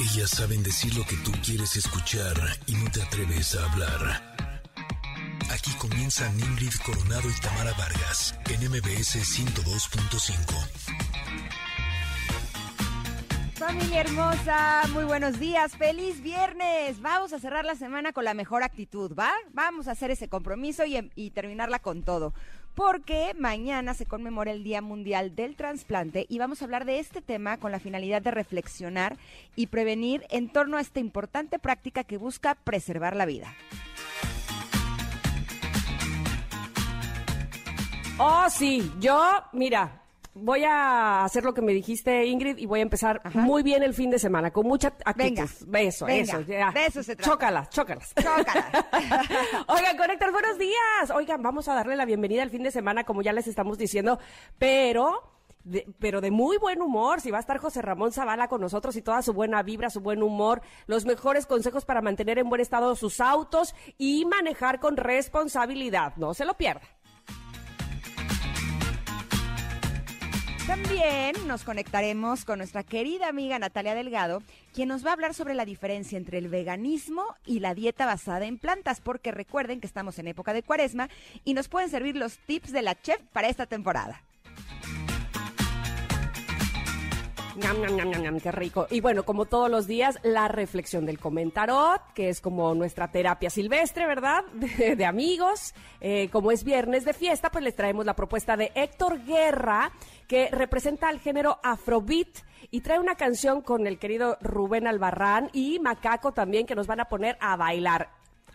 [0.00, 4.36] Ellas saben decir lo que tú quieres escuchar y no te atreves a hablar.
[5.50, 10.38] Aquí comienzan Ingrid Coronado y Tamara Vargas en MBS 102.5.
[13.54, 17.00] Familia hermosa, muy buenos días, feliz viernes.
[17.00, 19.32] Vamos a cerrar la semana con la mejor actitud, ¿va?
[19.50, 22.34] Vamos a hacer ese compromiso y, y terminarla con todo
[22.78, 27.20] porque mañana se conmemora el Día Mundial del Transplante y vamos a hablar de este
[27.20, 29.16] tema con la finalidad de reflexionar
[29.56, 33.52] y prevenir en torno a esta importante práctica que busca preservar la vida.
[38.16, 40.00] Oh, sí, yo, mira,
[40.40, 43.94] voy a hacer lo que me dijiste, Ingrid, y voy a empezar muy bien el
[43.94, 45.14] fin de semana, con mucha actitud.
[45.16, 46.40] Venga, Beso, venga, eso.
[46.42, 46.70] ya.
[46.72, 47.30] de eso se trata.
[47.30, 48.14] Chócalas, chócalas.
[48.14, 48.66] Chócalas.
[49.68, 51.10] Oigan, Conectar, buenos días.
[51.14, 54.18] Oigan, vamos a darle la bienvenida al fin de semana, como ya les estamos diciendo,
[54.58, 55.34] pero...
[55.64, 58.96] De, pero de muy buen humor, si va a estar José Ramón Zavala con nosotros
[58.96, 62.62] y toda su buena vibra, su buen humor, los mejores consejos para mantener en buen
[62.62, 66.14] estado sus autos y manejar con responsabilidad.
[66.16, 66.80] No se lo pierda.
[70.68, 74.42] También nos conectaremos con nuestra querida amiga Natalia Delgado,
[74.74, 78.44] quien nos va a hablar sobre la diferencia entre el veganismo y la dieta basada
[78.44, 81.08] en plantas, porque recuerden que estamos en época de cuaresma
[81.42, 84.22] y nos pueden servir los tips de la chef para esta temporada.
[88.42, 88.86] Qué rico.
[88.90, 93.50] Y bueno, como todos los días, la reflexión del comentarot, que es como nuestra terapia
[93.50, 94.44] silvestre, ¿verdad?
[94.52, 95.74] De, de amigos.
[96.00, 99.92] Eh, como es viernes de fiesta, pues les traemos la propuesta de Héctor Guerra,
[100.26, 102.38] que representa al género Afrobeat
[102.70, 107.00] y trae una canción con el querido Rubén Albarrán y Macaco también, que nos van
[107.00, 108.10] a poner a bailar.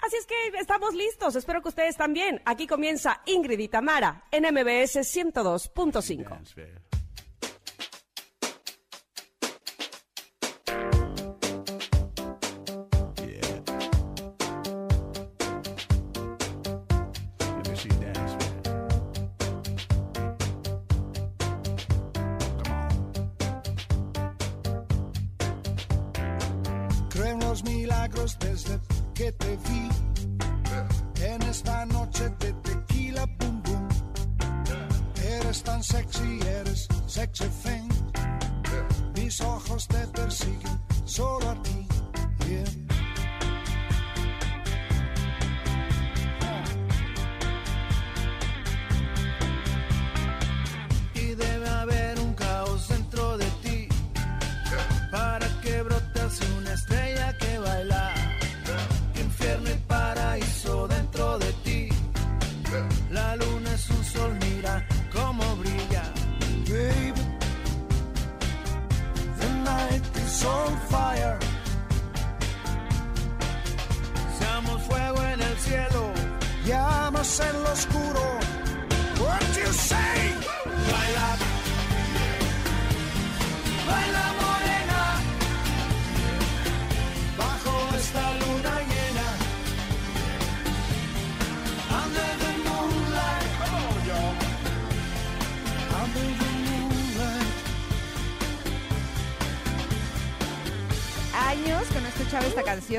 [0.05, 2.41] Así es que estamos listos, espero que ustedes también.
[2.45, 6.82] Aquí comienza Ingrid y Tamara en MBS 102.5.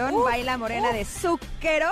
[0.02, 1.88] Baila Morena de Zúquero.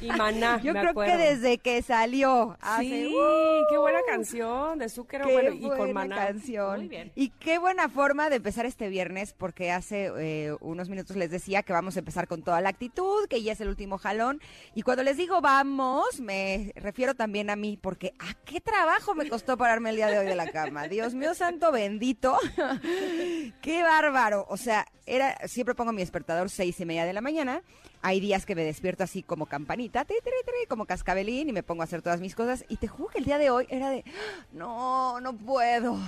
[0.00, 1.12] Y Maná, Yo me creo acuerdo.
[1.12, 2.56] que desde que salió.
[2.60, 3.66] hace- Sí, ¡Uh!
[3.70, 6.26] qué buena canción de Zúquero bueno, y con Maná.
[6.26, 6.80] canción.
[6.80, 7.12] Muy bien.
[7.14, 11.62] Y qué buena forma de empezar este viernes, porque hace eh, unos minutos les decía
[11.62, 14.40] que vamos a empezar con toda la actitud, que ya es el último jalón.
[14.74, 19.28] Y cuando les digo vamos, me refiero también a mí, porque ¿a qué trabajo me
[19.28, 20.88] costó pararme el día de hoy de la cama?
[20.88, 22.36] Dios mío santo bendito.
[23.62, 24.46] qué bárbaro.
[24.48, 27.62] O sea, era, siempre pongo mi despertador seis y media de la mañana.
[28.02, 31.62] Hay días que me despierto así como campanita, tri, tri, tri, como cascabelín y me
[31.62, 32.64] pongo a hacer todas mis cosas.
[32.68, 34.04] Y te juro que el día de hoy era de,
[34.52, 35.98] no, no puedo.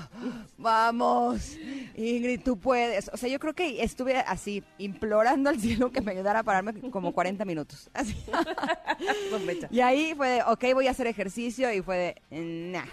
[0.59, 1.57] Vamos,
[1.97, 3.11] Ingrid, tú puedes.
[3.13, 6.75] O sea, yo creo que estuve así implorando al cielo que me ayudara a pararme
[6.91, 7.91] como 40 minutos.
[7.93, 8.17] Así.
[9.71, 12.41] Y ahí fue de, ok, voy a hacer ejercicio y fue de,
[12.73, 12.87] nah.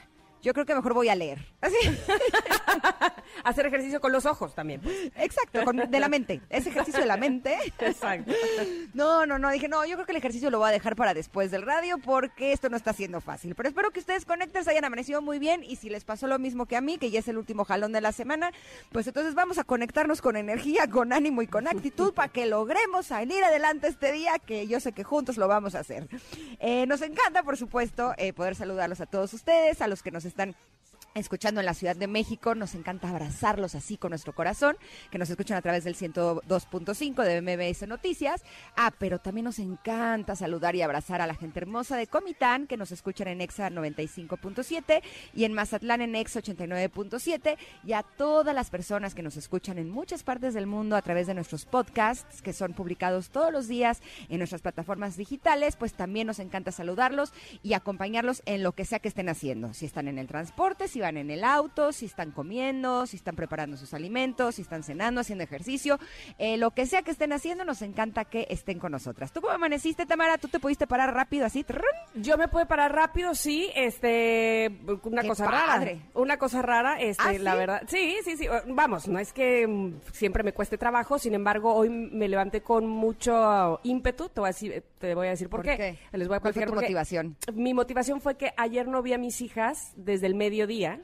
[0.46, 1.44] Yo creo que mejor voy a leer.
[1.60, 1.76] Así.
[3.44, 4.80] Hacer ejercicio con los ojos también.
[4.80, 4.96] pues.
[5.18, 6.40] Exacto, con- de la mente.
[6.52, 7.58] Ese ejercicio de la mente.
[7.80, 8.32] Exacto.
[8.94, 9.50] No, no, no.
[9.50, 11.98] Dije, no, yo creo que el ejercicio lo voy a dejar para después del radio
[11.98, 13.56] porque esto no está siendo fácil.
[13.56, 16.38] Pero espero que ustedes conecten, se hayan amanecido muy bien y si les pasó lo
[16.38, 18.52] mismo que a mí, que ya es el último jalón de la semana,
[18.92, 23.08] pues entonces vamos a conectarnos con energía, con ánimo y con actitud para que logremos
[23.08, 26.08] salir adelante este día, que yo sé que juntos lo vamos a hacer.
[26.60, 30.24] Eh, nos encanta, por supuesto, eh, poder saludarlos a todos ustedes, a los que nos
[30.26, 30.54] están then
[31.16, 32.56] escuchando en la Ciudad de México.
[32.56, 34.78] Nos encanta abrazarlos así con nuestro corazón,
[35.10, 38.44] que nos escuchan a través del 102.5 de MBS Noticias.
[38.76, 42.76] Ah, pero también nos encanta saludar y abrazar a la gente hermosa de Comitán, que
[42.76, 45.02] nos escuchan en EXA 95.7
[45.34, 49.90] y en Mazatlán en EXA 89.7 y a todas las personas que nos escuchan en
[49.90, 54.02] muchas partes del mundo a través de nuestros podcasts, que son publicados todos los días
[54.28, 57.32] en nuestras plataformas digitales, pues también nos encanta saludarlos
[57.64, 59.74] y acompañarlos en lo que sea que estén haciendo.
[59.74, 63.36] Si están en el transporte, si van en el auto, si están comiendo, si están
[63.36, 66.00] preparando sus alimentos, si están cenando, haciendo ejercicio,
[66.38, 69.32] eh, lo que sea que estén haciendo, nos encanta que estén con nosotras.
[69.32, 70.38] ¿Tú cómo amaneciste, Tamara?
[70.38, 71.66] ¿Tú te pudiste parar rápido así?
[72.16, 75.94] Yo me pude parar rápido, sí, este, una Qué cosa padre.
[75.94, 76.10] rara.
[76.14, 77.58] Una cosa rara, este, ¿Ah, la sí?
[77.58, 77.82] verdad.
[77.88, 78.48] Sí, sí, sí.
[78.68, 82.88] Vamos, no es que mm, siempre me cueste trabajo, sin embargo, hoy me levanté con
[82.88, 84.30] mucho ímpetu.
[84.30, 85.98] Te voy a decir, te voy a decir por, ¿Por qué?
[86.12, 87.38] Les voy a ¿Cuál fue tu motivación?
[87.54, 91.02] Mi motivación fue que ayer no vi a mis hijas desde el mediodía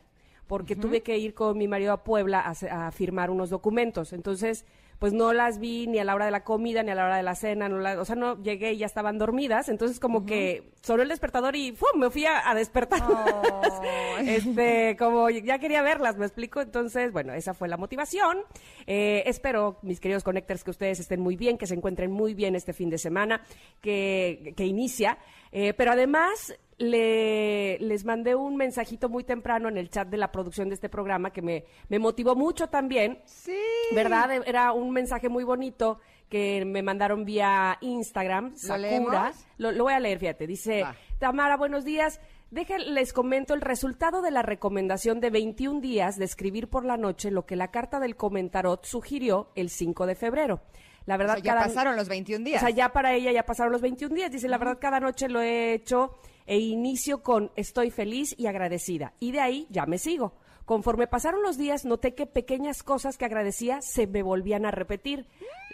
[0.48, 4.12] porque tuve que ir con mi marido a Puebla a firmar unos documentos.
[4.12, 4.66] Entonces,
[5.02, 7.18] pues no las vi ni a la hora de la comida ni a la hora
[7.18, 9.68] de la cena, no la- o sea, no llegué y ya estaban dormidas.
[9.68, 12.00] Entonces, como que sonó el despertador y ¡fum!
[12.00, 13.02] me fui a, a despertar.
[14.28, 16.62] este, como ya quería verlas, me explico.
[16.62, 18.42] Entonces, bueno, esa fue la motivación.
[18.86, 22.56] Eh, espero, mis queridos connectors, que ustedes estén muy bien, que se encuentren muy bien
[22.56, 23.42] este fin de semana
[23.82, 25.18] que, que inicia.
[25.52, 30.32] Eh, pero además, le- les mandé un mensajito muy temprano en el chat de la
[30.32, 33.20] producción de este programa que me, me motivó mucho también.
[33.26, 33.58] Sí.
[33.94, 34.32] ¿Verdad?
[34.48, 36.00] Era un mensaje muy bonito
[36.30, 39.34] que me mandaron vía Instagram, ¿Lo Sakura.
[39.58, 40.48] Lo, lo voy a leer, fíjate.
[40.48, 40.96] Dice, Va.
[41.20, 42.22] Tamara, buenos días.
[42.52, 47.32] Déjenles comento el resultado de la recomendación de 21 días de escribir por la noche
[47.32, 50.62] lo que la carta del comentarot sugirió el 5 de febrero.
[51.06, 52.62] La O verdad, sea, ya cada- pasaron los 21 o días.
[52.62, 54.32] sea, ya para ella ya pasaron los 21 días.
[54.32, 59.14] Dice, la verdad, cada noche lo he hecho e inicio con estoy feliz y agradecida.
[59.20, 60.34] Y de ahí ya me sigo.
[60.66, 65.28] Conforme pasaron los días, noté que pequeñas cosas que agradecía se me volvían a repetir.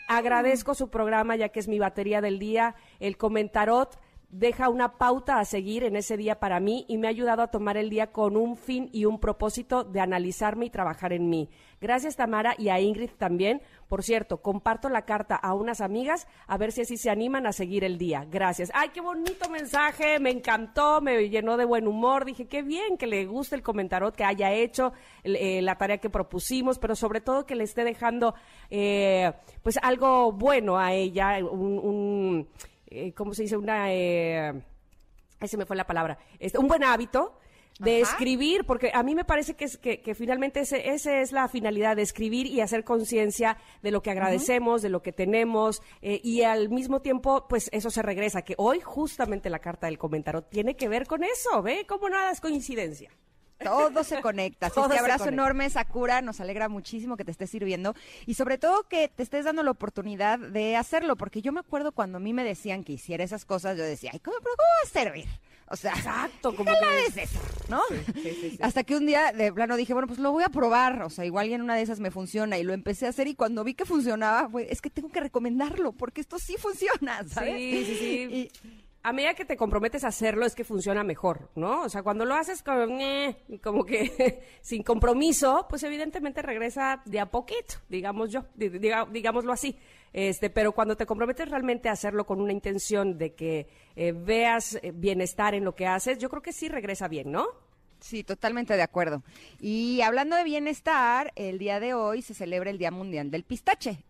[0.07, 2.75] Agradezco su programa, ya que es mi batería del día.
[3.00, 7.12] El comentarot deja una pauta a seguir en ese día para mí y me ha
[7.12, 11.13] ayudado a tomar el día con un fin y un propósito de analizarme y trabajar
[11.13, 11.50] en mí.
[11.79, 13.62] Gracias Tamara y a Ingrid también.
[13.88, 17.53] Por cierto, comparto la carta a unas amigas a ver si así se animan a
[17.53, 18.25] seguir el día.
[18.29, 18.69] Gracias.
[18.74, 22.25] Ay, qué bonito mensaje, me encantó, me llenó de buen humor.
[22.25, 24.91] Dije, qué bien que le guste el comentarot, que haya hecho
[25.24, 28.35] eh, la tarea que propusimos, pero sobre todo que le esté dejando
[28.69, 29.31] eh,
[29.63, 32.47] pues algo bueno a ella, un
[32.89, 33.57] eh, ¿cómo se dice?
[33.57, 34.54] Una, eh,
[35.45, 37.39] se me fue la palabra, este, un buen hábito
[37.80, 38.12] de Ajá.
[38.12, 41.48] escribir, porque a mí me parece que, es, que, que finalmente ese, esa es la
[41.48, 46.19] finalidad de escribir y hacer conciencia de lo que agradecemos, de lo que tenemos, eh,
[46.24, 50.42] y al mismo tiempo, pues eso se regresa, que hoy justamente la carta del comentario
[50.42, 51.86] tiene que ver con eso, ¿ve?
[51.88, 53.12] Como nada es coincidencia.
[53.63, 54.68] Todo se conecta.
[54.68, 55.33] Así es Todo que se abrazo conecta.
[55.44, 56.21] enorme, Sakura.
[56.21, 57.95] Nos alegra muchísimo que te estés sirviendo.
[58.25, 61.15] Y sobre todo que te estés dando la oportunidad de hacerlo.
[61.15, 64.12] Porque yo me acuerdo cuando a mí me decían que hiciera esas cosas, yo decía,
[64.13, 65.25] ay, ¿cómo, pero cómo va a servir?
[65.69, 67.39] O sea, Exacto, ¿qué como que- es eso?
[67.68, 67.81] ¿No?
[67.89, 68.57] sí, sí, sí.
[68.62, 71.01] Hasta que un día de plano dije, bueno, pues lo voy a probar.
[71.01, 72.57] O sea, igual en una de esas me funciona.
[72.57, 75.19] Y lo empecé a hacer y cuando vi que funcionaba, fue, es que tengo que
[75.19, 77.56] recomendarlo porque esto sí funciona, ¿sabes?
[77.57, 78.27] Sí, sí, sí.
[78.31, 78.51] Y-
[79.07, 81.83] A medida que te comprometes a hacerlo es que funciona mejor, ¿no?
[81.83, 82.94] O sea, cuando lo haces como,
[83.63, 89.80] como que sin compromiso, pues evidentemente regresa de a poquito, digamos yo, digámoslo así.
[90.12, 94.77] Este, pero cuando te comprometes realmente a hacerlo con una intención de que eh, veas
[94.81, 97.48] eh, bienestar en lo que haces, yo creo que sí regresa bien, ¿no?
[98.00, 99.24] Sí, totalmente de acuerdo.
[99.60, 104.04] Y hablando de bienestar, el día de hoy se celebra el Día Mundial del Pistache.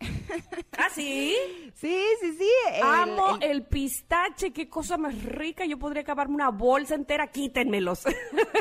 [0.78, 1.36] ¿Ah, sí?
[1.78, 2.50] Sí, sí, sí.
[2.74, 5.64] el- Amo el- el pistache, qué cosa más rica.
[5.66, 8.02] Yo podría acabarme una bolsa entera, quítenmelos.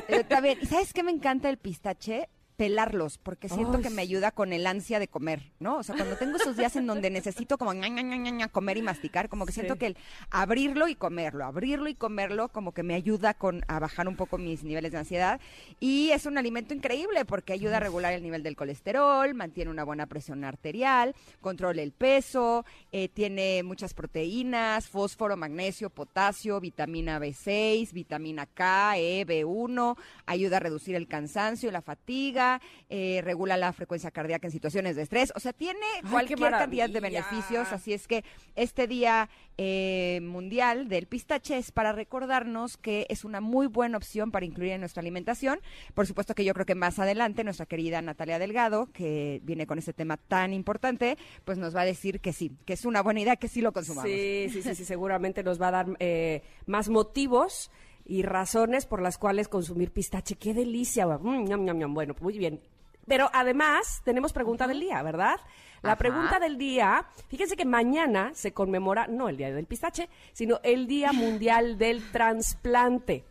[0.09, 2.29] eh, también, ¿sabes qué me encanta el pistache?
[2.57, 5.77] Pelarlos, porque siento Ay, que me ayuda con el ansia de comer, ¿no?
[5.77, 9.45] O sea, cuando tengo esos días en donde necesito como ña, comer y masticar, como
[9.45, 9.61] que Sí.
[9.61, 9.97] siento que el
[10.31, 14.39] abrirlo y comerlo, abrirlo y comerlo, como que me ayuda con a bajar un poco
[14.39, 15.39] mis niveles de ansiedad.
[15.81, 19.85] Y es un alimento increíble porque ayuda a regular el nivel del colesterol, mantiene una
[19.85, 27.93] buena presión arterial, controla el peso, eh, tiene muchas proteínas, fósforo, magnesio, potasio, vitamina B6,
[27.93, 32.46] vitamina K, E, B1, ayuda a reducir el cansancio, la fatiga,
[32.89, 37.01] eh, regula la frecuencia cardíaca en situaciones de estrés, o sea, tiene cualquier cantidad de
[37.01, 38.25] beneficios, así es que
[38.55, 44.31] este día eh, mundial del pistache es para recordarnos que es una muy buena opción
[44.31, 45.61] para incluir en nuestra alimentación.
[45.95, 49.79] Por supuesto que yo creo que más adelante nuestra querida Natalia Delgado, que viene con
[49.79, 53.21] este tema tan importante, pues nos va a decir que sí, que es una buena
[53.21, 54.11] idea, que sí lo consumamos.
[54.11, 57.71] Sí, sí, sí, sí, seguramente nos va a dar eh, más motivos
[58.07, 60.37] y razones por las cuales consumir pistache.
[60.37, 61.07] ¡Qué delicia!
[61.07, 61.93] Mm.
[61.93, 62.61] Bueno, muy bien.
[63.07, 65.37] Pero además tenemos pregunta del día, ¿verdad?
[65.83, 65.99] La Ajá.
[65.99, 70.87] pregunta del día, fíjense que mañana se conmemora no el Día del Pistache, sino el
[70.87, 73.25] Día Mundial del Transplante.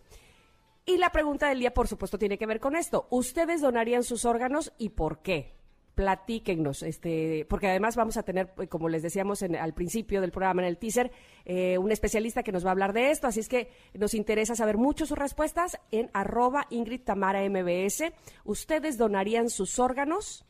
[0.86, 3.08] Y la pregunta del día, por supuesto, tiene que ver con esto.
[3.10, 5.55] ¿Ustedes donarían sus órganos y por qué?
[5.96, 10.32] Platíquenos, este, porque además vamos a tener, eh, como les decíamos en- al principio del
[10.32, 11.12] programa, en el teaser,
[11.46, 14.56] eh, un especialista que nos va a hablar de esto, así es que nos interesa
[14.56, 18.12] saber mucho sus respuestas en arroba Ingrid Tamara MBS.
[18.44, 20.46] ¿Ustedes donarían sus órganos?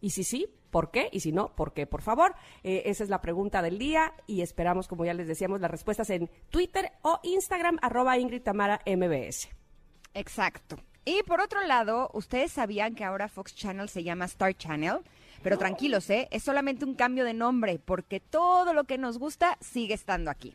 [0.00, 1.08] Y si sí, ¿por qué?
[1.12, 1.86] Y si no, ¿por qué?
[1.86, 2.34] Por favor,
[2.64, 6.10] Eh, esa es la pregunta del día y esperamos, como ya les decíamos, las respuestas
[6.10, 9.48] en Twitter o Instagram, arroba Ingrid Tamara MBS.
[10.14, 10.76] Exacto.
[11.04, 14.98] Y por otro lado, ¿ustedes sabían que ahora Fox Channel se llama Star Channel?
[15.42, 16.28] Pero tranquilos, ¿eh?
[16.30, 20.54] Es solamente un cambio de nombre, porque todo lo que nos gusta sigue estando aquí.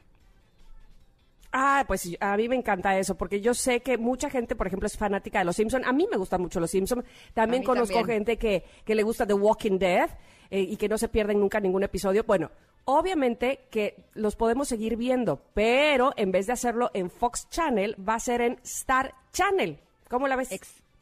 [1.52, 4.88] Ah, pues a mí me encanta eso, porque yo sé que mucha gente, por ejemplo,
[4.88, 5.84] es fanática de Los Simpson.
[5.86, 7.04] A mí me gustan mucho Los Simpson.
[7.34, 8.20] También conozco también.
[8.20, 10.10] gente que, que le gusta The Walking Dead
[10.50, 12.24] eh, y que no se pierden nunca ningún episodio.
[12.26, 12.52] Bueno,
[12.86, 18.16] obviamente que los podemos seguir viendo, pero en vez de hacerlo en Fox Channel, va
[18.16, 19.80] a ser en Star Channel.
[20.10, 20.50] ¿Cómo la ves?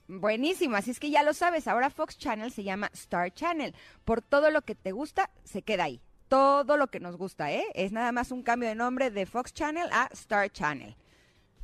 [0.07, 3.73] Buenísimo, así es que ya lo sabes, ahora Fox Channel se llama Star Channel.
[4.03, 6.01] Por todo lo que te gusta, se queda ahí.
[6.27, 7.65] Todo lo que nos gusta, ¿eh?
[7.73, 10.95] Es nada más un cambio de nombre de Fox Channel a Star Channel.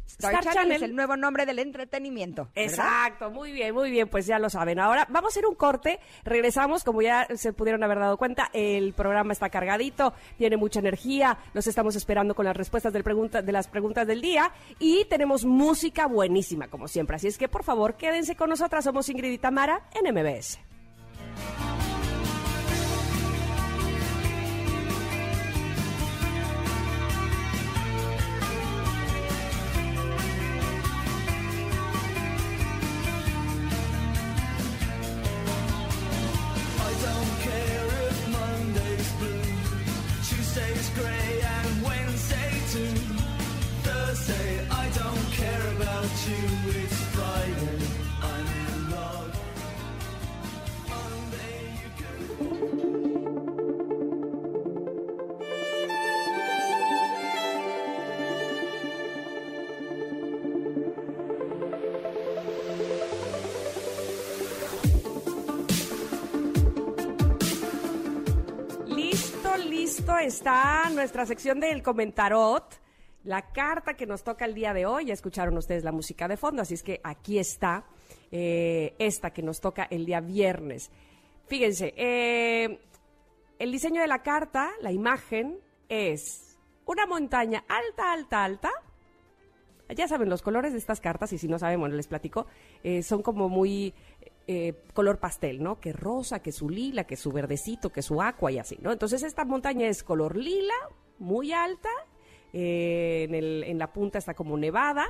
[0.06, 0.76] Star, Star Channel, Channel.
[0.76, 2.50] es el nuevo nombre del entretenimiento.
[2.56, 2.70] ¿verdad?
[2.70, 4.80] Exacto, muy bien, muy bien, pues ya lo saben.
[4.80, 8.94] Ahora vamos a hacer un corte, regresamos, como ya se pudieron haber dado cuenta, el
[8.94, 13.52] programa está cargadito, tiene mucha energía, los estamos esperando con las respuestas del pregunta, de
[13.52, 17.16] las preguntas del día y tenemos música buenísima, como siempre.
[17.16, 20.60] Así es que por favor, quédense con nosotras, somos Ingrid y Tamara en MBS.
[70.42, 72.82] Está nuestra sección del comentarot.
[73.26, 76.36] La carta que nos toca el día de hoy, ya escucharon ustedes la música de
[76.36, 77.86] fondo, así es que aquí está
[78.32, 80.90] eh, esta que nos toca el día viernes.
[81.46, 82.80] Fíjense, eh,
[83.60, 86.58] el diseño de la carta, la imagen, es
[86.88, 88.72] una montaña alta, alta, alta.
[89.96, 92.48] Ya saben, los colores de estas cartas, y si no saben, bueno, les platico,
[92.84, 93.94] eh, son como muy
[94.48, 95.80] eh, color pastel, ¿no?
[95.80, 98.92] Que rosa, que su lila, que su verdecito, que su agua y así, ¿no?
[98.92, 100.74] Entonces esta montaña es color lila,
[101.20, 101.90] muy alta,
[102.54, 105.06] eh, en, la punta está como nevada,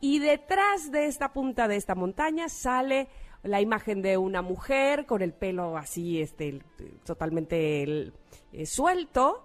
[0.00, 3.08] y detrás de esta punta de esta montaña sale
[3.42, 6.60] la imagen de una mujer con el pelo así, este,
[7.04, 8.12] totalmente el-
[8.52, 9.44] eh, suelto,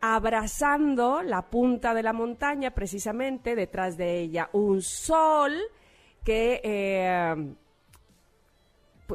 [0.00, 5.52] abrazando la punta de la montaña, precisamente detrás de ella un sol
[6.24, 6.60] que,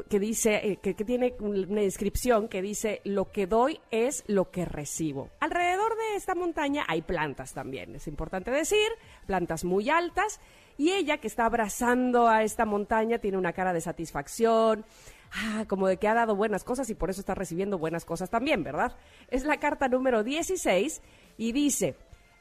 [0.08, 4.64] que dice, eh, que, tiene una descripción que dice, lo que doy es lo que
[4.64, 5.30] recibo.
[5.40, 8.88] Alrededor de esta montaña hay plantas también, es importante decir,
[9.26, 10.40] plantas muy altas,
[10.76, 14.84] y ella que está abrazando a esta montaña tiene una cara de satisfacción,
[15.32, 18.30] ah, como de que ha dado buenas cosas y por eso está recibiendo buenas cosas
[18.30, 18.96] también, ¿verdad?
[19.28, 21.02] Es la carta número 16
[21.36, 21.96] y dice,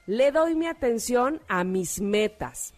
[0.06, 2.76] le doy mi atención a mis metas.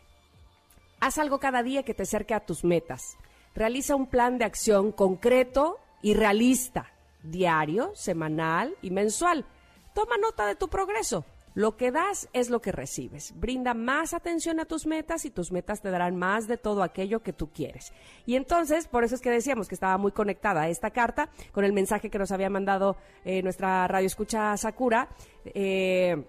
[1.01, 3.17] Haz algo cada día que te acerque a tus metas.
[3.55, 6.91] Realiza un plan de acción concreto y realista,
[7.23, 9.45] diario, semanal y mensual.
[9.93, 11.25] Toma nota de tu progreso.
[11.55, 13.33] Lo que das es lo que recibes.
[13.37, 17.21] Brinda más atención a tus metas y tus metas te darán más de todo aquello
[17.21, 17.91] que tú quieres.
[18.25, 21.73] Y entonces, por eso es que decíamos que estaba muy conectada esta carta con el
[21.73, 25.09] mensaje que nos había mandado eh, nuestra radio escucha Sakura.
[25.45, 26.23] Eh,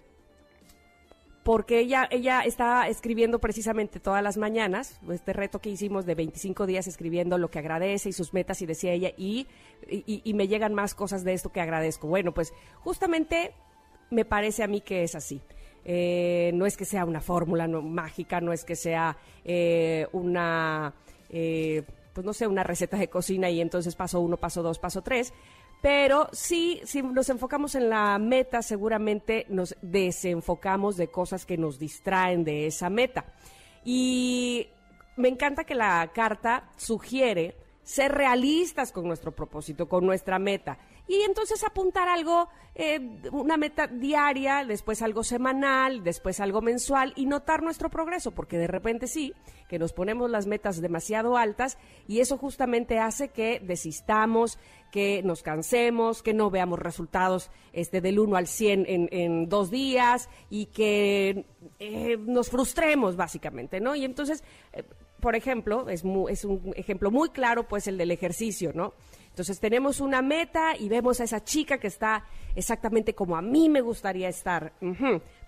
[1.42, 6.66] porque ella, ella está escribiendo precisamente todas las mañanas, este reto que hicimos de 25
[6.66, 9.46] días escribiendo lo que agradece y sus metas, y decía ella, y,
[9.88, 12.08] y, me llegan más cosas de esto que agradezco.
[12.08, 13.52] Bueno, pues justamente
[14.10, 15.40] me parece a mí que es así.
[15.84, 20.92] Eh, no es que sea una fórmula mágica, no es que sea eh, una,
[21.30, 21.82] eh,
[22.12, 25.32] pues no sé, una receta de cocina y entonces paso uno, paso dos, paso tres.
[25.82, 31.78] Pero sí, si nos enfocamos en la meta, seguramente nos desenfocamos de cosas que nos
[31.78, 33.24] distraen de esa meta.
[33.84, 34.68] Y
[35.16, 40.78] me encanta que la carta sugiere ser realistas con nuestro propósito, con nuestra meta.
[41.08, 43.00] Y entonces apuntar algo, eh,
[43.32, 48.68] una meta diaria, después algo semanal, después algo mensual y notar nuestro progreso, porque de
[48.68, 49.34] repente sí,
[49.68, 54.58] que nos ponemos las metas demasiado altas y eso justamente hace que desistamos,
[54.90, 59.70] que nos cansemos, que no veamos resultados este, del 1 al 100 en, en dos
[59.70, 61.44] días y que
[61.78, 63.94] eh, nos frustremos básicamente, ¿no?
[63.94, 64.42] Y entonces,
[64.72, 64.84] eh,
[65.20, 68.94] por ejemplo, es, es un ejemplo muy claro, pues el del ejercicio, ¿no?
[69.30, 73.68] Entonces tenemos una meta y vemos a esa chica que está exactamente como a mí
[73.68, 74.72] me gustaría estar.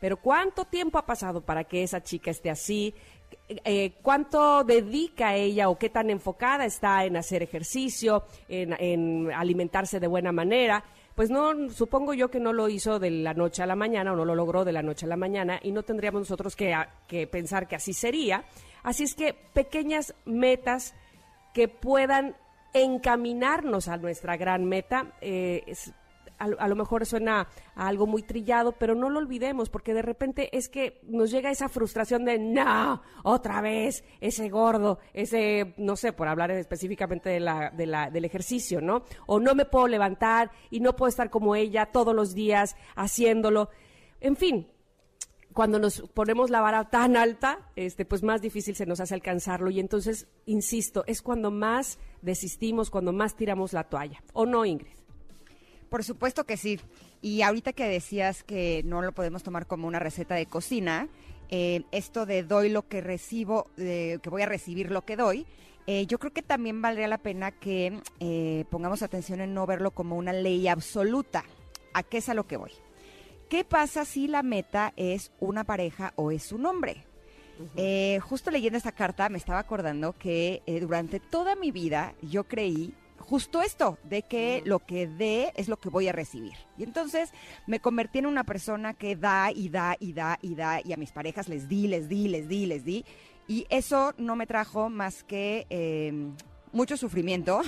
[0.00, 2.94] Pero ¿cuánto tiempo ha pasado para que esa chica esté así?
[3.48, 10.00] Eh, ¿Cuánto dedica ella o qué tan enfocada está en hacer ejercicio, en, en alimentarse
[10.00, 10.84] de buena manera?
[11.14, 14.16] Pues no, supongo yo que no lo hizo de la noche a la mañana o
[14.16, 16.88] no lo logró de la noche a la mañana y no tendríamos nosotros que, a-
[17.08, 18.44] que pensar que así sería.
[18.82, 20.94] Así es que pequeñas metas
[21.52, 22.34] que puedan
[22.72, 25.12] encaminarnos a nuestra gran meta.
[25.20, 25.92] eh, es-
[26.38, 30.02] a, a lo mejor suena a algo muy trillado, pero no lo olvidemos, porque de
[30.02, 35.94] repente es que nos llega esa frustración de, no, otra vez, ese gordo, ese, no
[35.94, 39.04] sé, por hablar específicamente de la, de la, del ejercicio, ¿no?
[39.26, 43.68] O no me puedo levantar y no puedo estar como ella todos los días haciéndolo.
[44.20, 44.66] En fin,
[45.52, 49.70] cuando nos ponemos la vara tan alta, este, pues más difícil se nos hace alcanzarlo.
[49.70, 54.22] Y entonces, insisto, es cuando más desistimos, cuando más tiramos la toalla.
[54.32, 54.92] ¿O no, Ingrid?
[55.88, 56.80] Por supuesto que sí.
[57.20, 61.08] Y ahorita que decías que no lo podemos tomar como una receta de cocina,
[61.50, 65.46] eh, esto de doy lo que recibo, de que voy a recibir lo que doy,
[65.86, 69.90] eh, yo creo que también valdría la pena que eh, pongamos atención en no verlo
[69.90, 71.44] como una ley absoluta.
[71.92, 72.70] ¿A qué es a lo que voy?
[73.52, 77.04] ¿Qué pasa si la meta es una pareja o es un hombre?
[77.76, 82.44] Eh, justo leyendo esta carta me estaba acordando que eh, durante toda mi vida yo
[82.44, 86.54] creí justo esto, de que lo que dé es lo que voy a recibir.
[86.78, 87.30] Y entonces
[87.66, 90.96] me convertí en una persona que da y da y da y da y a
[90.96, 93.04] mis parejas les di, les di, les di, les di.
[93.48, 96.10] Y eso no me trajo más que eh,
[96.72, 97.60] mucho sufrimiento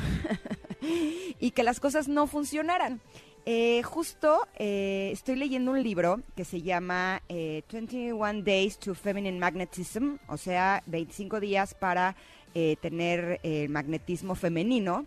[1.39, 3.03] y que las cosas no funcionaran.
[3.47, 9.39] Eh, justo eh, estoy leyendo un libro que se llama eh, 21 Days to Feminine
[9.39, 12.17] Magnetism, o sea, 25 días para
[12.55, 15.05] eh, tener eh, magnetismo femenino,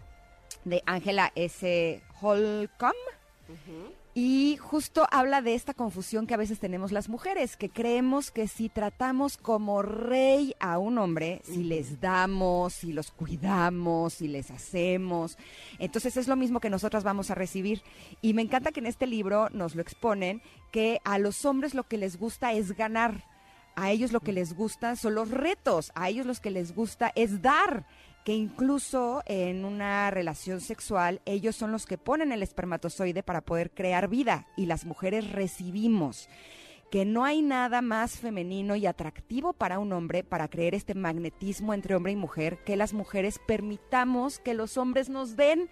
[0.65, 2.03] de Angela S.
[2.21, 2.93] Holcomb.
[4.19, 8.47] Y justo habla de esta confusión que a veces tenemos las mujeres, que creemos que
[8.47, 14.49] si tratamos como rey a un hombre, si les damos, si los cuidamos, si les
[14.49, 15.37] hacemos,
[15.77, 17.83] entonces es lo mismo que nosotras vamos a recibir.
[18.19, 21.83] Y me encanta que en este libro nos lo exponen, que a los hombres lo
[21.83, 23.23] que les gusta es ganar.
[23.75, 27.11] A ellos lo que les gusta son los retos, a ellos los que les gusta
[27.13, 27.85] es dar
[28.27, 33.71] que incluso en una relación sexual ellos son los que ponen el espermatozoide para poder
[33.71, 36.27] crear vida y las mujeres recibimos.
[36.91, 41.73] Que no hay nada más femenino y atractivo para un hombre para creer este magnetismo
[41.73, 45.69] entre hombre y mujer que las mujeres permitamos que los hombres nos den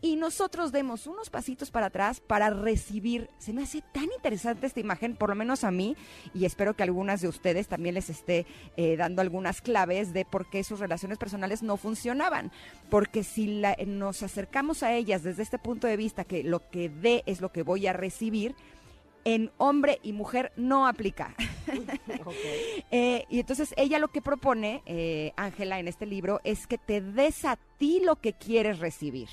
[0.00, 3.28] y nosotros demos unos pasitos para atrás para recibir.
[3.38, 5.96] Se me hace tan interesante esta imagen, por lo menos a mí,
[6.34, 10.48] y espero que algunas de ustedes también les esté eh, dando algunas claves de por
[10.50, 12.52] qué sus relaciones personales no funcionaban.
[12.90, 16.88] Porque si la- nos acercamos a ellas desde este punto de vista, que lo que
[16.88, 18.54] dé es lo que voy a recibir,
[19.24, 21.34] en hombre y mujer no aplica.
[22.90, 27.00] Eh, y entonces ella lo que propone, eh, Ángela, en este libro, es que te
[27.00, 29.28] des a ti lo que quieres recibir.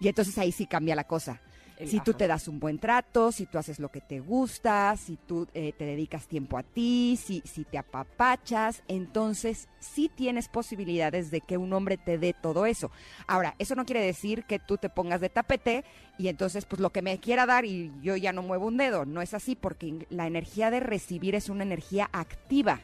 [0.00, 1.40] Y entonces ahí sí cambia la cosa.
[1.78, 2.18] El- si tú ajá.
[2.18, 5.74] te das un buen trato, si tú haces lo que te gusta, si tú eh,
[5.76, 11.58] te dedicas tiempo a ti, si, si te apapachas, entonces sí tienes posibilidades de que
[11.58, 12.90] un hombre te dé todo eso.
[13.26, 15.84] Ahora, eso no quiere decir que tú te pongas de tapete
[16.16, 19.04] y entonces pues lo que me quiera dar y yo ya no muevo un dedo.
[19.04, 22.80] No es así porque la energía de recibir es una energía activa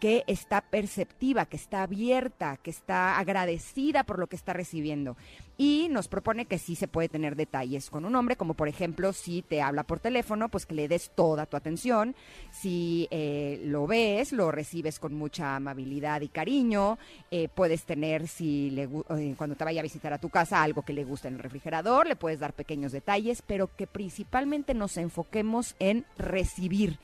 [0.00, 5.16] que está perceptiva, que está abierta, que está agradecida por lo que está recibiendo.
[5.58, 9.14] Y nos propone que sí se puede tener detalles con un hombre, como por ejemplo
[9.14, 12.14] si te habla por teléfono, pues que le des toda tu atención.
[12.50, 16.98] Si eh, lo ves, lo recibes con mucha amabilidad y cariño.
[17.30, 20.82] Eh, puedes tener, si le, eh, cuando te vaya a visitar a tu casa, algo
[20.82, 24.98] que le guste en el refrigerador, le puedes dar pequeños detalles, pero que principalmente nos
[24.98, 26.98] enfoquemos en recibir.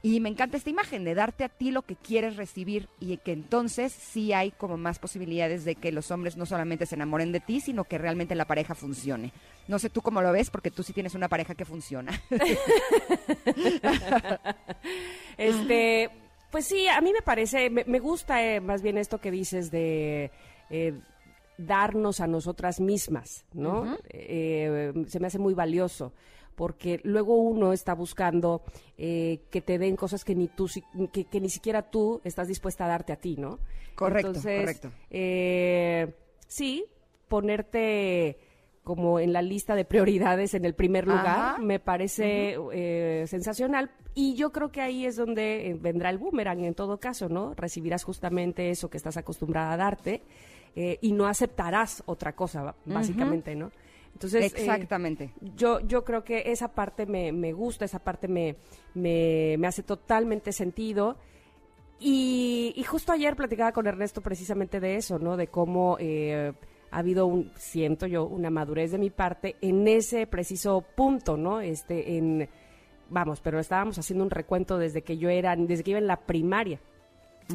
[0.00, 3.32] Y me encanta esta imagen de darte a ti lo que quieres recibir y que
[3.32, 7.40] entonces sí hay como más posibilidades de que los hombres no solamente se enamoren de
[7.40, 9.32] ti, sino que realmente la pareja funcione.
[9.66, 12.12] No sé tú cómo lo ves, porque tú sí tienes una pareja que funciona.
[15.36, 16.10] Este,
[16.50, 19.70] Pues sí, a mí me parece, me, me gusta eh, más bien esto que dices
[19.70, 20.30] de
[20.70, 20.94] eh,
[21.58, 23.98] darnos a nosotras mismas, ¿no?
[24.10, 26.12] Eh, se me hace muy valioso
[26.58, 28.62] porque luego uno está buscando
[28.98, 30.68] eh, que te den cosas que ni tú,
[31.12, 33.60] que, que ni siquiera tú estás dispuesta a darte a ti, ¿no?
[33.94, 34.90] Correcto, Entonces, correcto.
[35.08, 36.12] eh,
[36.48, 36.84] sí,
[37.28, 38.38] ponerte
[38.82, 41.58] como en la lista de prioridades en el primer lugar, Ajá.
[41.58, 43.92] me parece eh, sensacional.
[44.14, 47.54] Y yo creo que ahí es donde eh, vendrá el boomerang en todo caso, ¿no?
[47.54, 50.22] Recibirás justamente eso que estás acostumbrada a darte
[50.74, 53.70] eh, y no aceptarás otra cosa, básicamente, ¿no?
[54.18, 55.32] Entonces, eh, Exactamente.
[55.54, 58.56] yo, yo creo que esa parte me, me gusta, esa parte me,
[58.94, 61.16] me, me hace totalmente sentido.
[62.00, 65.36] Y, y justo ayer platicaba con Ernesto precisamente de eso, ¿no?
[65.36, 66.52] De cómo eh,
[66.90, 71.60] ha habido un, siento yo, una madurez de mi parte en ese preciso punto, ¿no?
[71.60, 72.48] Este, en,
[73.10, 76.26] vamos, pero estábamos haciendo un recuento desde que yo era, desde que iba en la
[76.26, 76.80] primaria.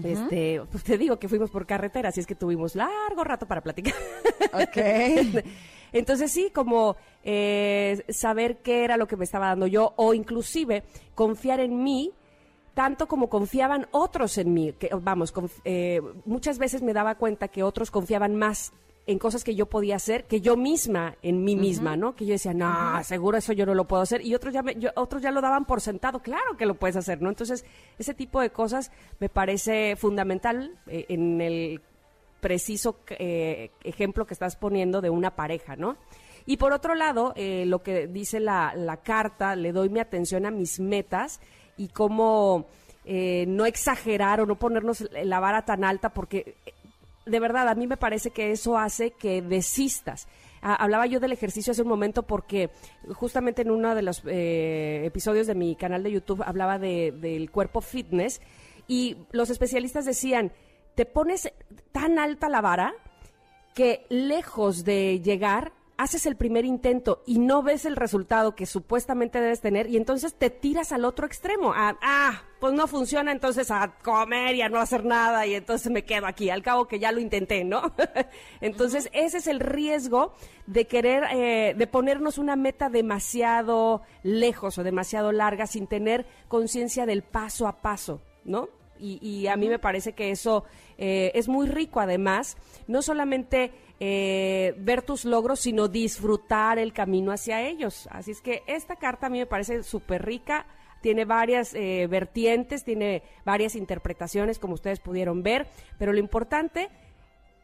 [0.04, 3.62] Este, pues te digo que fuimos por carretera, así es que tuvimos largo rato para
[3.62, 3.94] platicar.
[4.54, 5.44] Ok.
[5.94, 10.84] Entonces sí, como eh, saber qué era lo que me estaba dando yo o inclusive
[11.14, 12.12] confiar en mí
[12.74, 14.74] tanto como confiaban otros en mí.
[14.74, 18.74] Que, vamos, conf- eh, muchas veces me daba cuenta que otros confiaban más
[19.06, 22.16] en cosas que yo podía hacer que yo misma en mí misma, ¿no?
[22.16, 24.26] Que yo decía, no, seguro eso yo no lo puedo hacer.
[24.26, 26.96] Y otros ya, me- yo- otros ya lo daban por sentado, claro que lo puedes
[26.96, 27.28] hacer, ¿no?
[27.30, 27.66] Entonces,
[28.00, 31.82] ese tipo de cosas me parece fundamental eh, en el
[32.40, 35.98] preciso eh, ejemplo que estás poniendo de una pareja, ¿no?
[36.46, 40.46] Y por otro lado, eh, lo que dice la, la carta, le doy mi atención
[40.46, 41.40] a mis metas
[41.78, 42.68] y cómo
[43.06, 46.56] eh, no exagerar o no ponernos la vara tan alta, porque
[47.26, 50.28] de verdad a mí me parece que eso hace que desistas.
[50.62, 52.70] Ah, hablaba yo del ejercicio hace un momento porque
[53.14, 57.52] justamente en uno de los eh, episodios de mi canal de YouTube hablaba de- del
[57.52, 58.42] cuerpo fitness
[58.88, 60.52] y los especialistas decían,
[60.96, 61.52] te pones
[61.92, 62.94] tan alta la vara
[63.74, 69.40] que lejos de llegar, haces el primer intento y no ves el resultado que supuestamente
[69.40, 71.74] debes tener y entonces te tiras al otro extremo.
[71.74, 75.92] a, ah, pues no funciona, entonces a comer y a no hacer nada y entonces
[75.92, 76.50] me quedo aquí.
[76.50, 77.94] Al cabo que ya lo intenté, ¿no?
[78.62, 80.34] entonces ese es el riesgo
[80.66, 87.06] de querer, eh, de ponernos una meta demasiado lejos o demasiado larga sin tener conciencia
[87.06, 88.70] del paso a paso, ¿no?
[89.00, 90.64] Y, y a mí me parece que eso
[90.98, 97.32] eh, es muy rico además, no solamente eh, ver tus logros, sino disfrutar el camino
[97.32, 98.08] hacia ellos.
[98.12, 100.66] Así es que esta carta a mí me parece súper rica,
[101.02, 106.90] tiene varias eh, vertientes, tiene varias interpretaciones, como ustedes pudieron ver, pero lo importante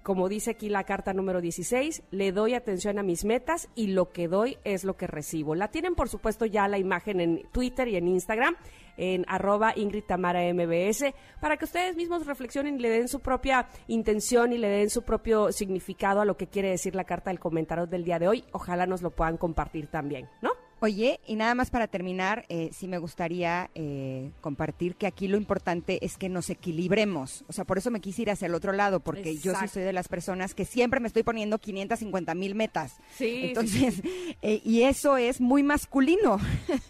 [0.03, 4.11] como dice aquí la carta número 16, le doy atención a mis metas y lo
[4.11, 5.55] que doy es lo que recibo.
[5.55, 8.55] La tienen, por supuesto, ya la imagen en Twitter y en Instagram,
[8.97, 13.67] en arroba Ingrid Tamara MBS, para que ustedes mismos reflexionen y le den su propia
[13.87, 17.39] intención y le den su propio significado a lo que quiere decir la carta del
[17.39, 18.43] comentario del día de hoy.
[18.51, 20.51] Ojalá nos lo puedan compartir también, ¿no?
[20.81, 25.35] Oye, y nada más para terminar, eh, sí me gustaría eh, compartir que aquí lo
[25.35, 27.43] importante es que nos equilibremos.
[27.47, 29.83] O sea, por eso me quise ir hacia el otro lado, porque yo sí soy
[29.83, 32.95] de las personas que siempre me estoy poniendo 550 mil metas.
[33.17, 34.01] Sí, Entonces,
[34.41, 36.39] eh, y eso es muy masculino.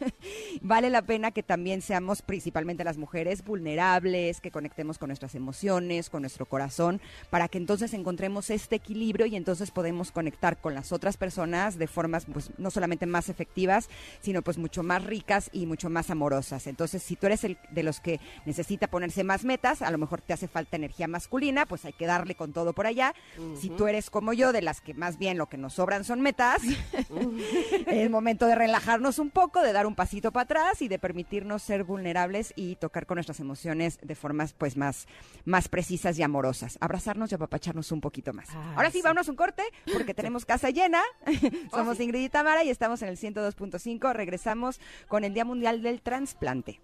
[0.61, 6.11] vale la pena que también seamos, principalmente las mujeres, vulnerables, que conectemos con nuestras emociones,
[6.11, 10.91] con nuestro corazón, para que entonces encontremos este equilibrio y entonces podemos conectar con las
[10.91, 13.78] otras personas de formas, pues, no solamente más efectivas,
[14.21, 16.67] sino pues mucho más ricas y mucho más amorosas.
[16.67, 20.21] Entonces, si tú eres el de los que necesita ponerse más metas, a lo mejor
[20.21, 23.13] te hace falta energía masculina, pues hay que darle con todo por allá.
[23.59, 26.21] Si tú eres como yo, de las que más bien lo que nos sobran son
[26.21, 26.61] metas,
[27.87, 31.61] es momento de relajarnos un poco, de dar un pasito para atrás y de permitirnos
[31.61, 35.07] ser vulnerables y tocar con nuestras emociones de formas pues más,
[35.45, 36.77] más precisas y amorosas.
[36.81, 38.49] Abrazarnos y apapacharnos un poquito más.
[38.49, 39.03] Ay, Ahora sí, sí.
[39.03, 39.63] vámonos un corte
[39.93, 41.01] porque tenemos casa llena.
[41.71, 43.17] Somos Ingrid y Tamara y estamos en el
[43.69, 44.13] 102.5.
[44.13, 46.79] Regresamos con el Día Mundial del Transplante.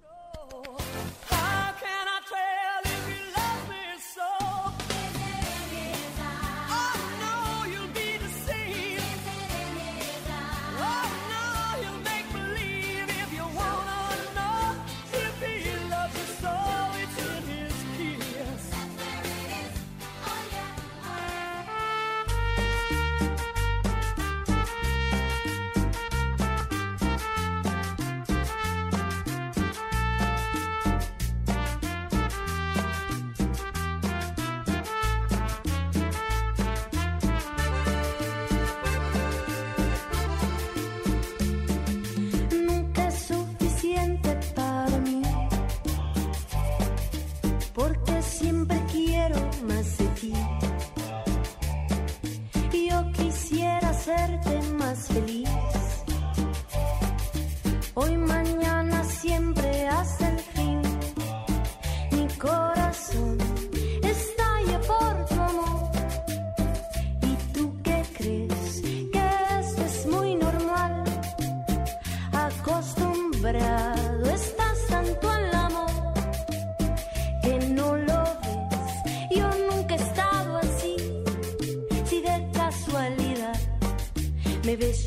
[49.63, 50.64] my city.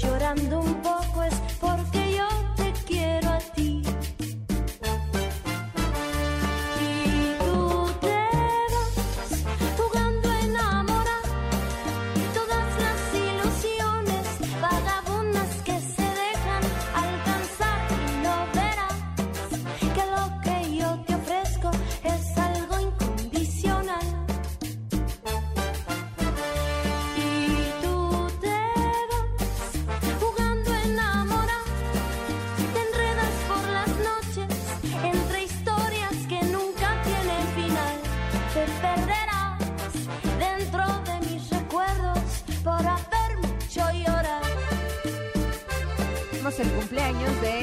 [0.00, 0.57] llorando.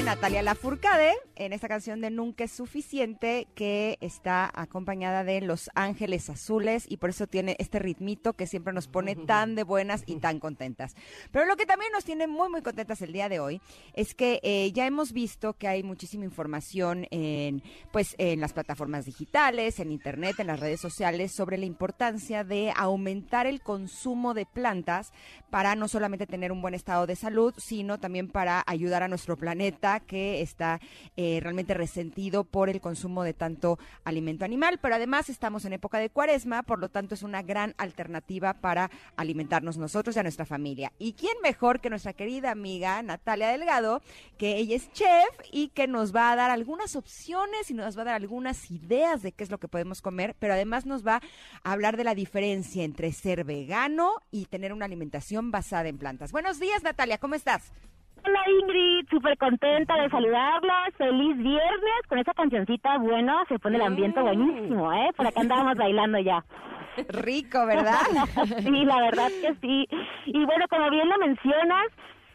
[0.06, 6.30] Natalia Lafourcade en esta canción de Nunca es suficiente que está acompañada de Los Ángeles
[6.30, 10.16] Azules y por eso tiene este ritmito que siempre nos pone tan de buenas y
[10.16, 10.94] tan contentas.
[11.30, 13.60] Pero lo que también nos tiene muy muy contentas el día de hoy
[13.92, 19.04] es que eh, ya hemos visto que hay muchísima información en pues en las plataformas
[19.04, 24.46] digitales, en internet, en las redes sociales sobre la importancia de aumentar el consumo de
[24.46, 25.12] plantas
[25.50, 29.36] para no solamente tener un buen estado de salud, sino también para ayudar a nuestro
[29.36, 30.80] planeta que está
[31.16, 34.78] eh, realmente resentido por el consumo de tanto alimento animal.
[34.80, 38.90] Pero además estamos en época de cuaresma, por lo tanto es una gran alternativa para
[39.16, 40.92] alimentarnos nosotros y a nuestra familia.
[40.98, 44.02] ¿Y quién mejor que nuestra querida amiga Natalia Delgado,
[44.38, 48.02] que ella es chef y que nos va a dar algunas opciones y nos va
[48.02, 51.20] a dar algunas ideas de qué es lo que podemos comer, pero además nos va
[51.62, 56.32] a hablar de la diferencia entre ser vegano y tener una alimentación basada en plantas.
[56.32, 57.72] Buenos días, Natalia, ¿cómo estás?
[58.26, 60.94] Hola Ingrid, súper contenta de saludarlos.
[60.98, 65.10] Feliz viernes con esa cancioncita bueno, se pone el ambiente buenísimo, ¿eh?
[65.16, 66.44] Por acá andábamos bailando ya.
[67.08, 68.00] Rico, ¿verdad?
[68.64, 69.88] sí, la verdad que sí.
[70.26, 71.86] Y bueno, como bien lo mencionas,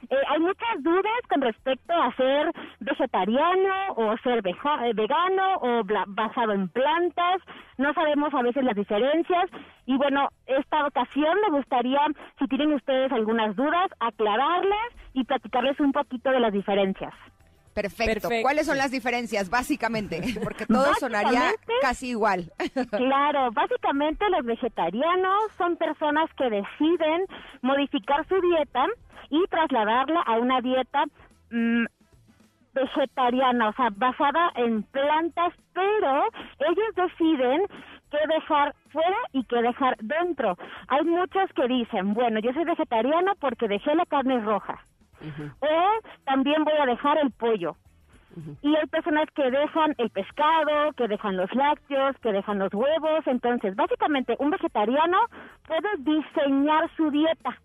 [0.09, 5.83] eh, hay muchas dudas con respecto a ser vegetariano o ser veja- eh, vegano o
[5.83, 7.41] bla- basado en plantas.
[7.77, 9.49] No sabemos a veces las diferencias.
[9.85, 11.99] Y bueno, esta ocasión me gustaría,
[12.39, 17.13] si tienen ustedes algunas dudas, aclararlas y platicarles un poquito de las diferencias.
[17.73, 18.13] Perfecto.
[18.27, 18.41] Perfecto.
[18.41, 20.19] ¿Cuáles son las diferencias, básicamente?
[20.43, 22.51] Porque todo sonaría casi igual.
[22.91, 27.25] Claro, básicamente los vegetarianos son personas que deciden
[27.61, 28.85] modificar su dieta
[29.31, 31.05] y trasladarla a una dieta
[31.49, 31.85] mm,
[32.73, 36.25] vegetariana, o sea, basada en plantas, pero
[36.59, 37.61] ellos deciden
[38.11, 40.57] qué dejar fuera y qué dejar dentro.
[40.89, 44.85] Hay muchos que dicen, bueno, yo soy vegetariano porque dejé la carne roja,
[45.59, 45.67] o
[46.25, 47.75] también voy a dejar el pollo.
[48.61, 53.27] Y hay personas que dejan el pescado, que dejan los lácteos, que dejan los huevos.
[53.27, 55.17] Entonces, básicamente, un vegetariano
[55.67, 57.59] puede diseñar su dieta.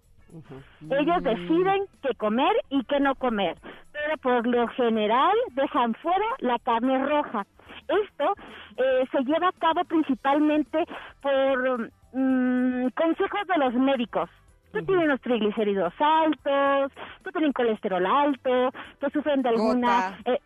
[0.91, 3.57] Ellos deciden qué comer y qué no comer,
[3.93, 7.47] pero por lo general dejan fuera la carne roja.
[7.89, 8.35] Esto
[8.77, 10.85] eh, se lleva a cabo principalmente
[11.23, 14.29] por mm, consejos de los médicos.
[14.73, 20.19] Tú tienes los triglicéridos altos, tú tienes colesterol alto, tú sufren de alguna...
[20.25, 20.39] Eh,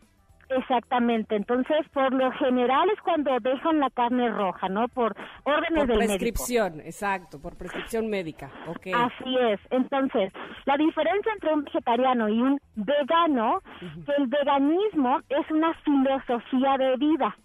[0.51, 4.89] exactamente, entonces por lo general es cuando dejan la carne roja, ¿no?
[4.89, 6.19] Por órdenes Por del médico.
[6.19, 8.51] prescripción, exacto, por prescripción médica.
[8.69, 9.61] Así es.
[9.71, 10.33] Entonces,
[10.65, 16.97] la diferencia entre un vegetariano y un vegano, que el veganismo es una filosofía de
[16.97, 17.37] vida.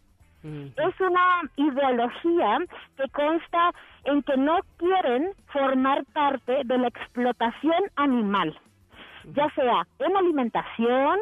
[0.44, 2.60] Es una ideología
[2.98, 3.72] que consta
[4.04, 8.56] en que no quieren formar parte de la explotación animal,
[9.34, 11.20] ya sea en alimentación,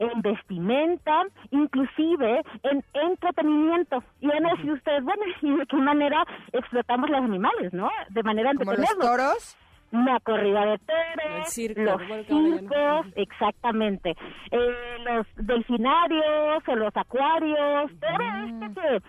[0.00, 4.02] en vestimenta, inclusive en entretenimiento.
[4.20, 7.88] Y van a decir ustedes, bueno, ¿y de qué manera explotamos los animales, no?
[8.08, 9.56] De manera Como los toros.
[9.92, 14.16] la corrida de El toros, circo, los circos, exactamente,
[14.50, 19.02] eh, los delfinarios o los acuarios, todo esto que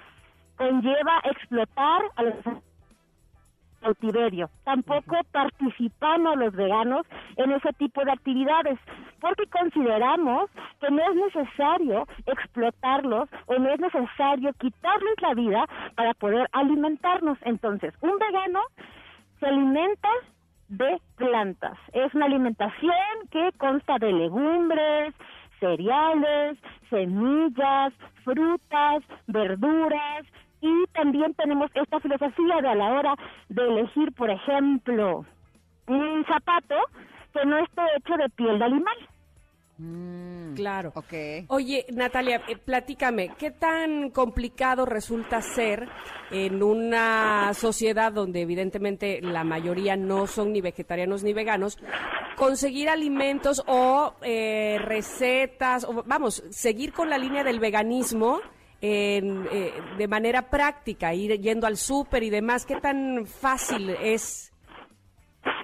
[0.58, 2.36] conlleva explotar a los
[3.82, 4.50] cautiverio.
[4.64, 7.06] Tampoco participamos los veganos
[7.38, 8.80] en ese tipo de actividades
[9.20, 15.66] porque consideramos que no es necesario explotarlos o no es necesario quitarles la vida
[15.96, 17.38] para poder alimentarnos.
[17.44, 18.62] Entonces, un vegano
[19.40, 20.10] se alimenta
[20.70, 21.78] de plantas.
[21.94, 22.96] Es una alimentación
[23.30, 25.14] que consta de legumbres,
[25.60, 26.58] cereales,
[26.90, 30.26] semillas, frutas, verduras
[30.62, 33.16] y también tenemos esta filosofía de a la hora
[33.50, 35.26] de elegir, por ejemplo,
[35.88, 36.76] un zapato
[37.34, 38.98] que no esté hecho de piel de animal.
[40.56, 40.92] Claro.
[40.94, 41.14] Ok.
[41.48, 45.90] Oye, Natalia, eh, platícame, ¿qué tan complicado resulta ser
[46.30, 51.80] en una sociedad donde evidentemente la mayoría no son ni vegetarianos ni veganos,
[52.36, 58.40] conseguir alimentos o eh, recetas, o vamos, seguir con la línea del veganismo
[58.82, 62.66] en, eh, de manera práctica, ir yendo al súper y demás?
[62.66, 64.52] ¿Qué tan fácil es?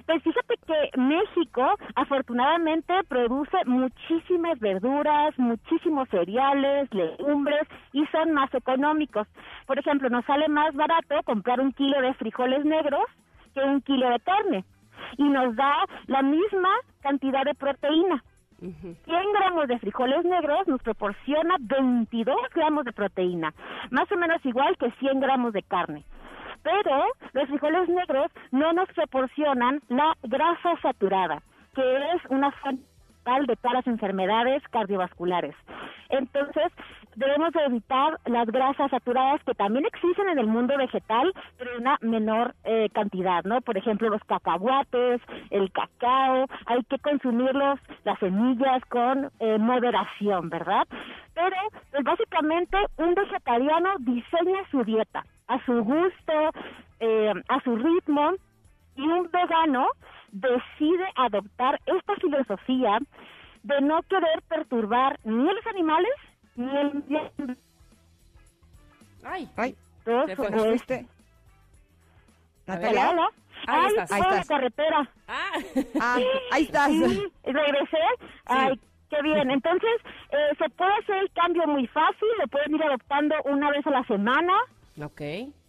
[0.06, 1.62] Pues fíjate que México
[1.94, 9.28] afortunadamente produce muchísimas verduras, muchísimos cereales, legumbres y son más económicos.
[9.66, 13.04] Por ejemplo, nos sale más barato comprar un kilo de frijoles negros
[13.52, 14.64] que un kilo de carne
[15.16, 18.24] y nos da la misma cantidad de proteína.
[18.60, 23.54] 100 gramos de frijoles negros nos proporciona 22 gramos de proteína,
[23.90, 26.04] más o menos igual que 100 gramos de carne.
[26.62, 31.40] Pero los frijoles negros no nos proporcionan la grasa saturada,
[31.74, 32.82] que es una fuente
[33.46, 35.54] de todas las enfermedades cardiovasculares.
[36.08, 36.72] Entonces,
[37.18, 41.80] debemos de evitar las grasas saturadas que también existen en el mundo vegetal, pero en
[41.80, 43.60] una menor eh, cantidad, ¿no?
[43.60, 50.86] Por ejemplo, los cacahuates, el cacao, hay que consumirlos, las semillas con eh, moderación, ¿verdad?
[51.34, 51.56] Pero,
[51.90, 56.50] pues básicamente, un vegetariano diseña su dieta a su gusto,
[57.00, 58.32] eh, a su ritmo,
[58.94, 59.88] y un vegano
[60.30, 62.98] decide adoptar esta filosofía
[63.62, 66.12] de no querer perturbar ni a los animales.
[69.24, 70.50] Ay, Ay, Todos Se fue.
[70.50, 71.06] ¿nos como fuiste?
[72.66, 73.10] Natalia.
[73.10, 73.28] Hola.
[73.66, 74.12] Ahí Ay, estás.
[74.12, 74.48] Ahí en la estás.
[74.48, 75.10] carretera.
[75.28, 75.50] ah.
[76.00, 76.18] Ah,
[76.52, 76.88] ahí estás.
[76.90, 77.98] Sí, regresé.
[78.46, 79.50] Ay, qué bien.
[79.50, 79.90] Entonces,
[80.30, 83.90] eh, se puede hacer el cambio muy fácil, lo pueden ir adoptando una vez a
[83.90, 84.52] la semana.
[85.02, 85.20] ok.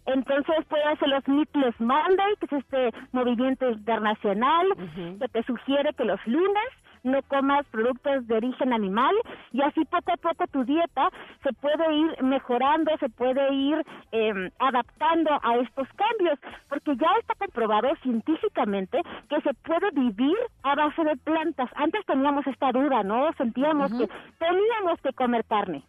[0.06, 5.18] Entonces puede hacer los Meatless Monday, que es este movimiento internacional Ujú.
[5.20, 6.64] que te sugiere que los lunes
[7.02, 9.14] no comas productos de origen animal
[9.52, 11.10] y así poco a poco tu dieta
[11.42, 17.34] se puede ir mejorando, se puede ir eh, adaptando a estos cambios, porque ya está
[17.34, 21.70] comprobado científicamente que se puede vivir a base de plantas.
[21.74, 23.32] Antes teníamos esta duda, ¿no?
[23.34, 24.08] Sentíamos que
[24.38, 25.82] teníamos que comer carne.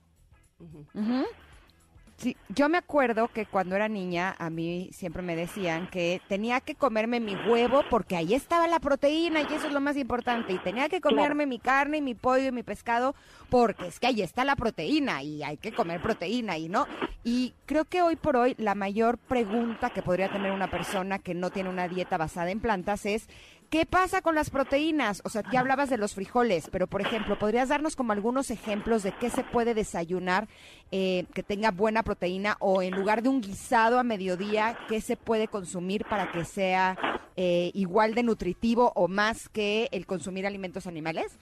[2.22, 6.62] Sí, yo me acuerdo que cuando era niña a mí siempre me decían que tenía
[6.62, 10.54] que comerme mi huevo porque ahí estaba la proteína y eso es lo más importante.
[10.54, 13.16] Y tenía que comerme mi carne y mi pollo y mi pescado
[13.50, 16.86] porque es que ahí está la proteína y hay que comer proteína y no.
[17.24, 21.34] Y creo que hoy por hoy la mayor pregunta que podría tener una persona que
[21.34, 23.30] no tiene una dieta basada en plantas es
[23.72, 25.22] ¿Qué pasa con las proteínas?
[25.24, 29.02] O sea, ya hablabas de los frijoles, pero por ejemplo, ¿podrías darnos como algunos ejemplos
[29.02, 30.50] de qué se puede desayunar
[30.92, 35.16] eh, que tenga buena proteína o en lugar de un guisado a mediodía, qué se
[35.16, 36.98] puede consumir para que sea
[37.38, 41.40] eh, igual de nutritivo o más que el consumir alimentos animales?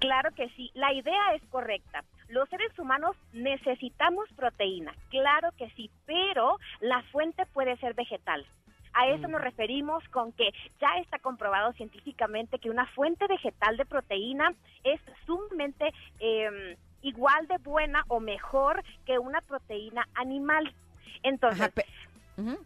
[0.00, 2.02] Claro que sí, la idea es correcta.
[2.30, 8.44] Los seres humanos necesitamos proteína, claro que sí, pero la fuente puede ser vegetal.
[8.92, 10.50] A eso nos referimos con que
[10.80, 14.52] ya está comprobado científicamente que una fuente vegetal de proteína
[14.84, 20.72] es sumamente eh, igual de buena o mejor que una proteína animal.
[21.22, 22.56] Entonces, Ajá,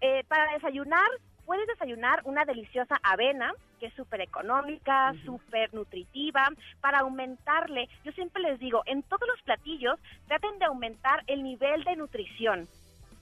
[0.00, 1.08] eh, para desayunar,
[1.44, 6.48] puedes desayunar una deliciosa avena, que es súper económica, súper nutritiva,
[6.80, 7.88] para aumentarle.
[8.04, 12.68] Yo siempre les digo, en todos los platillos, traten de aumentar el nivel de nutrición.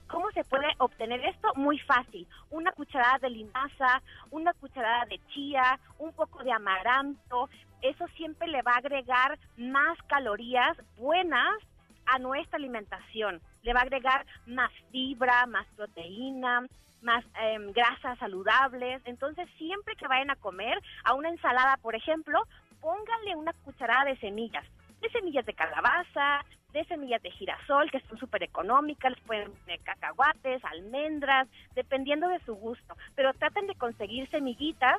[0.09, 1.53] ¿Cómo se puede obtener esto?
[1.57, 2.27] Muy fácil.
[2.51, 7.49] Una cucharada de linaza, una cucharada de chía, un poco de amaranto.
[7.83, 11.59] Eso siempre le va a agregar más calorías buenas
[12.07, 13.41] a nuestra alimentación.
[13.63, 16.67] Le va a agregar más fibra, más proteína,
[17.03, 19.03] más em, grasas saludables.
[19.05, 22.43] Entonces, siempre que vayan a comer, a una ensalada, por ejemplo,
[22.81, 24.65] pónganle una cucharada de semillas.
[25.01, 26.45] De semillas de calabaza,
[26.77, 32.39] de semillas de girasol, que son súper económicas, les pueden poner cacahuates, almendras, dependiendo de
[32.41, 32.97] su gusto.
[33.15, 34.99] Pero traten de conseguir semillitas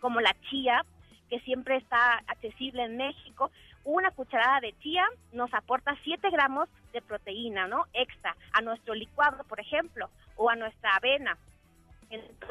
[0.00, 0.84] como la chía,
[1.30, 3.50] que siempre está accesible en México.
[3.84, 7.84] Una cucharada de chía nos aporta 7 gramos de proteína, ¿no?
[7.92, 11.36] Extra a nuestro licuado, por ejemplo, o a nuestra avena.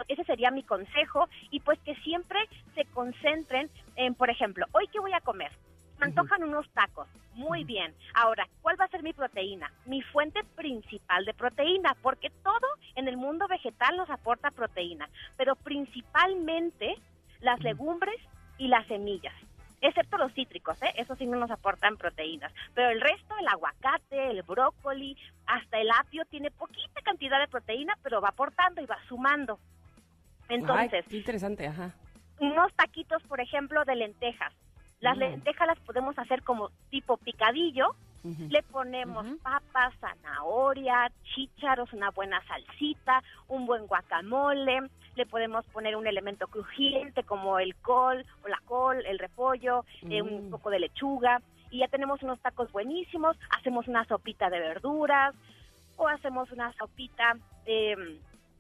[0.07, 2.39] Ese sería mi consejo y pues que siempre
[2.75, 5.51] se concentren en, por ejemplo, hoy qué voy a comer.
[5.99, 7.07] Me antojan unos tacos.
[7.33, 7.93] Muy bien.
[8.13, 9.71] Ahora, ¿cuál va a ser mi proteína?
[9.85, 15.55] Mi fuente principal de proteína, porque todo en el mundo vegetal nos aporta proteína, pero
[15.55, 16.95] principalmente
[17.41, 18.15] las legumbres
[18.57, 19.33] y las semillas.
[19.81, 20.91] Excepto los cítricos, ¿eh?
[20.95, 22.51] Esos sí no nos aportan proteínas.
[22.73, 27.93] Pero el resto, el aguacate, el brócoli, hasta el apio, tiene poquita cantidad de proteína,
[28.01, 29.59] pero va aportando y va sumando.
[30.49, 31.93] Entonces, Ay, qué interesante, ajá.
[32.39, 34.51] unos taquitos, por ejemplo, de lentejas.
[34.99, 35.19] Las Mm.
[35.19, 37.95] lentejas las podemos hacer como tipo picadillo.
[38.49, 44.89] Le ponemos papas, zanahoria, chícharos, una buena salsita, un buen guacamole.
[45.15, 50.21] Le podemos poner un elemento crujiente como el col o la col, el repollo, eh,
[50.21, 50.49] un Mm.
[50.49, 51.41] poco de lechuga.
[51.71, 53.37] Y ya tenemos unos tacos buenísimos.
[53.57, 55.33] Hacemos una sopita de verduras
[55.95, 58.19] o hacemos una sopita de,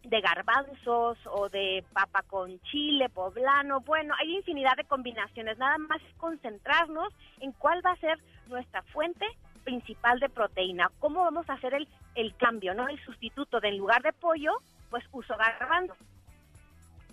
[0.09, 3.81] de garbanzos o de papa con chile poblano.
[3.81, 5.57] Bueno, hay infinidad de combinaciones.
[5.57, 9.25] Nada más es concentrarnos en cuál va a ser nuestra fuente
[9.63, 10.89] principal de proteína.
[10.99, 12.87] ¿Cómo vamos a hacer el, el cambio, no?
[12.87, 14.53] El sustituto de en lugar de pollo,
[14.89, 15.97] pues uso garbanzos.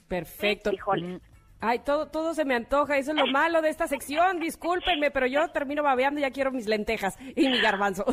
[0.09, 0.70] Perfecto.
[0.70, 1.20] frijoles.
[1.61, 5.26] Ay, todo, todo se me antoja, eso es lo malo de esta sección, discúlpenme, pero
[5.26, 8.05] yo termino babeando y ya quiero mis lentejas y mi garbanzo.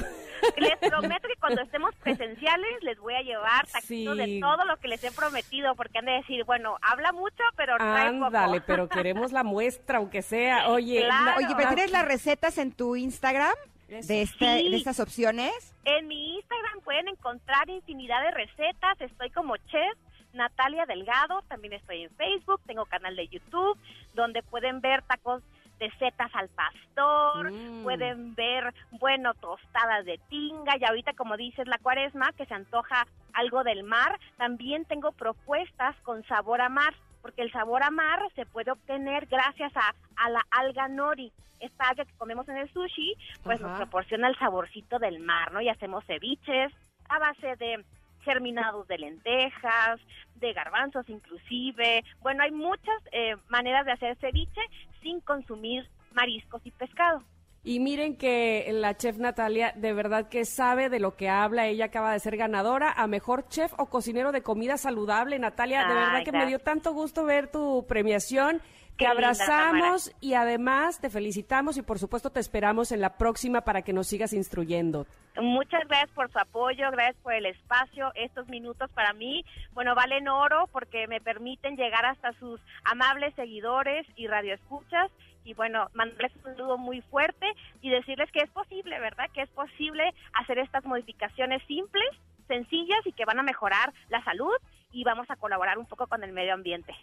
[0.55, 4.35] Les prometo que cuando estemos presenciales les voy a llevar taquitos Sí.
[4.35, 7.75] de todo lo que les he prometido, porque han de decir, bueno, habla mucho, pero
[7.77, 8.25] trae poco.
[8.27, 10.69] Ándale, pero queremos la muestra, aunque sea.
[10.69, 11.25] Oye, Claro.
[11.25, 13.53] la- Oye, ¿pero tienes las recetas en tu Instagram
[13.89, 14.69] de, este, Sí.
[14.69, 15.51] de estas opciones?
[15.83, 19.01] En mi Instagram pueden encontrar infinidad de recetas.
[19.01, 19.97] Estoy como chef
[20.33, 21.41] Natalia Delgado.
[21.47, 22.61] También estoy en Facebook.
[22.65, 23.77] Tengo canal de YouTube
[24.13, 25.43] donde pueden ver tacos
[25.79, 27.51] de setas al pastor.
[27.51, 27.83] Mm.
[27.83, 30.77] Pueden ver, bueno, tostadas de tinga.
[30.79, 34.19] Y ahorita, como dices, la cuaresma, que se antoja algo del mar.
[34.37, 36.93] También tengo propuestas con sabor a mar.
[37.21, 41.31] Porque el sabor a mar se puede obtener gracias a, a la alga nori.
[41.59, 43.13] Esta alga que comemos en el sushi,
[43.43, 43.69] pues Ajá.
[43.69, 45.61] nos proporciona el saborcito del mar, ¿no?
[45.61, 46.73] Y hacemos ceviches
[47.09, 47.83] a base de
[48.23, 49.99] germinados de lentejas,
[50.35, 52.03] de garbanzos inclusive.
[52.21, 54.61] Bueno, hay muchas eh, maneras de hacer ceviche
[55.01, 57.23] sin consumir mariscos y pescado.
[57.63, 61.67] Y miren que la chef Natalia de verdad que sabe de lo que habla.
[61.67, 65.37] Ella acaba de ser ganadora a mejor chef o cocinero de comida saludable.
[65.37, 68.61] Natalia, de Ay, verdad que me dio tanto gusto ver tu premiación.
[68.97, 73.61] Te linda, abrazamos y además te felicitamos y por supuesto te esperamos en la próxima
[73.61, 75.07] para que nos sigas instruyendo.
[75.39, 78.11] Muchas gracias por su apoyo, gracias por el espacio.
[78.15, 84.05] Estos minutos para mí, bueno, valen oro porque me permiten llegar hasta sus amables seguidores
[84.15, 85.09] y radioescuchas.
[85.43, 87.47] Y bueno, mandarles un saludo muy fuerte
[87.81, 89.29] y decirles que es posible, ¿verdad?
[89.33, 92.09] Que es posible hacer estas modificaciones simples,
[92.47, 94.53] sencillas y que van a mejorar la salud
[94.91, 96.93] y vamos a colaborar un poco con el medio ambiente.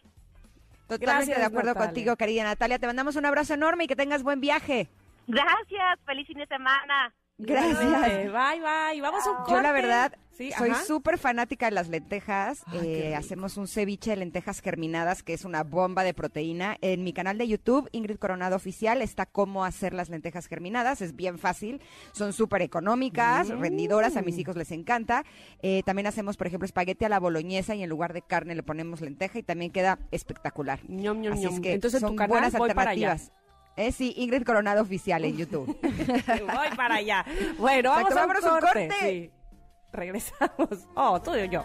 [0.88, 1.86] Totalmente Gracias, de acuerdo Natalia.
[1.86, 2.78] contigo, querida Natalia.
[2.78, 4.88] Te mandamos un abrazo enorme y que tengas buen viaje.
[5.26, 7.12] Gracias, feliz fin de semana.
[7.38, 7.78] Gracias.
[7.80, 9.00] Bye, bye.
[9.00, 9.52] Vamos a un corte.
[9.52, 12.62] Yo la verdad Sí, soy súper fanática de las lentejas.
[12.66, 16.76] Ay, Eh, hacemos un ceviche de lentejas germinadas que es una bomba de proteína.
[16.80, 21.02] En mi canal de YouTube, Ingrid Coronado Oficial, está cómo hacer las lentejas germinadas.
[21.02, 21.80] Es bien fácil.
[22.12, 23.60] Son súper económicas, Mm.
[23.60, 24.16] rendidoras.
[24.16, 25.24] A mis hijos les encanta.
[25.60, 28.62] Eh, también hacemos, por ejemplo, espagueti a la boloñesa y en lugar de carne le
[28.62, 30.78] ponemos lenteja y también queda espectacular.
[30.88, 31.54] Ñom, ñom, Así ñom.
[31.54, 32.68] es que Entonces son tu canal buenas voy
[33.78, 35.66] Eh, sí, Ingrid Coronado Oficial en YouTube.
[35.82, 37.24] Voy para allá.
[37.58, 38.88] Bueno, Exacto, vamos a un un corte.
[38.88, 38.90] corte.
[39.00, 39.30] Sí.
[39.92, 40.68] Regresamos.
[40.96, 41.64] Oh, tú y yo.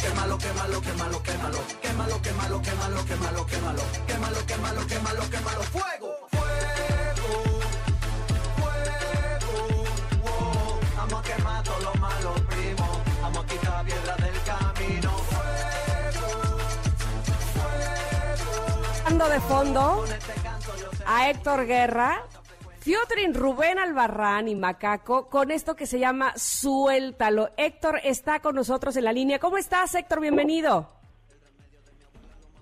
[0.00, 2.20] Quémalo, quémalo, quémalo, quémalo, quémalo.
[2.22, 4.40] Quémalo, quémalo, quémalo, quémalo, quémalo.
[4.46, 5.62] Quémalo, quémalo, quémalo.
[5.74, 6.88] Fuego, fuego,
[8.50, 9.52] fuego.
[10.24, 10.80] wow.
[10.96, 12.86] Vamos a quemar todo lo malo, primo.
[13.22, 15.10] Vamos a quitar piedra del camino.
[15.30, 16.26] Fuego,
[17.54, 19.28] fuego.
[19.30, 20.04] De fondo
[21.06, 22.24] a Héctor Guerra,
[22.80, 27.50] Fiotrin Rubén Albarrán y Macaco con esto que se llama Suéltalo.
[27.58, 29.38] Héctor está con nosotros en la línea.
[29.38, 30.20] ¿Cómo estás, Héctor?
[30.20, 30.88] Bienvenido.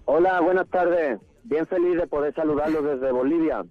[0.07, 1.21] Hola, buenas tardes.
[1.45, 3.62] Bien feliz de poder saludarlos desde Bolivia.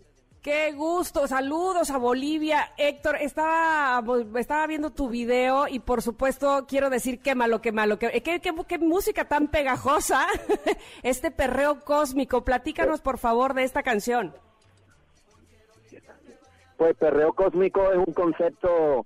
[0.42, 2.72] Qué gusto, saludos a Bolivia.
[2.78, 4.02] Héctor, estaba,
[4.40, 8.40] estaba viendo tu video y por supuesto quiero decir qué malo, qué malo, qué, qué,
[8.40, 10.26] qué- qué música tan pegajosa,
[11.04, 12.46] este perreo cósmico.
[12.46, 14.34] Platícanos por favor de esta canción.
[16.78, 19.06] Pues Perreo Cósmico es un concepto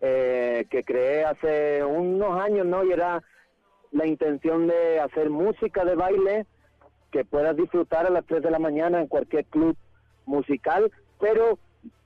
[0.00, 2.84] eh, que creé hace unos años, ¿no?
[2.84, 3.22] Y era
[3.92, 6.46] la intención de hacer música de baile
[7.12, 9.76] que puedas disfrutar a las 3 de la mañana en cualquier club
[10.26, 11.58] musical, pero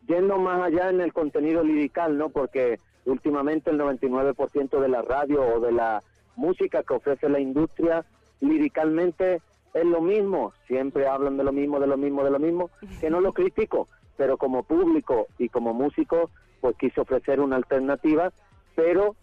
[0.07, 2.29] yendo más allá en el contenido lirical, ¿no?
[2.29, 6.03] Porque últimamente el 99% de la radio o de la
[6.35, 8.05] música que ofrece la industria
[8.41, 9.41] liricalmente
[9.73, 13.11] es lo mismo, siempre hablan de lo mismo, de lo mismo, de lo mismo, que
[13.11, 18.33] no lo critico, pero como público y como músico, pues quise ofrecer una alternativa,
[18.75, 19.17] pero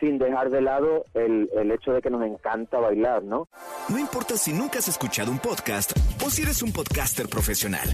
[0.00, 3.48] sin dejar de lado el, el hecho de que nos encanta bailar, ¿no?
[3.88, 5.92] No importa si nunca has escuchado un podcast
[6.24, 7.88] o si eres un podcaster profesional.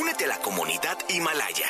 [0.00, 1.66] Únete a la comunidad Himalaya.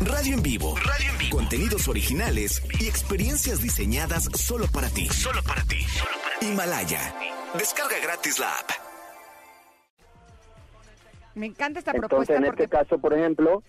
[0.00, 0.74] Radio en vivo.
[0.76, 1.36] Radio en vivo.
[1.36, 5.08] Contenidos originales y experiencias diseñadas solo para ti.
[5.08, 5.78] Solo para ti.
[6.40, 7.14] Himalaya.
[7.54, 8.89] Descarga gratis la app.
[11.34, 13.62] Me encanta esta Entonces, propuesta en porque este caso, por ejemplo,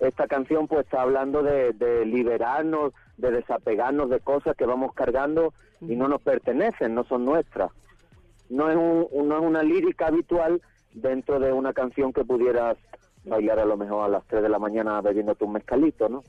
[0.00, 5.54] esta canción pues está hablando de, de liberarnos, de desapegarnos de cosas que vamos cargando
[5.80, 7.70] y no nos pertenecen, no son nuestras.
[8.48, 10.60] no es, un, no es una lírica habitual
[10.92, 12.76] dentro de una canción que pudieras
[13.24, 16.22] bailar a lo mejor a las 3 de la mañana bebiendo tu mezcalito, ¿no?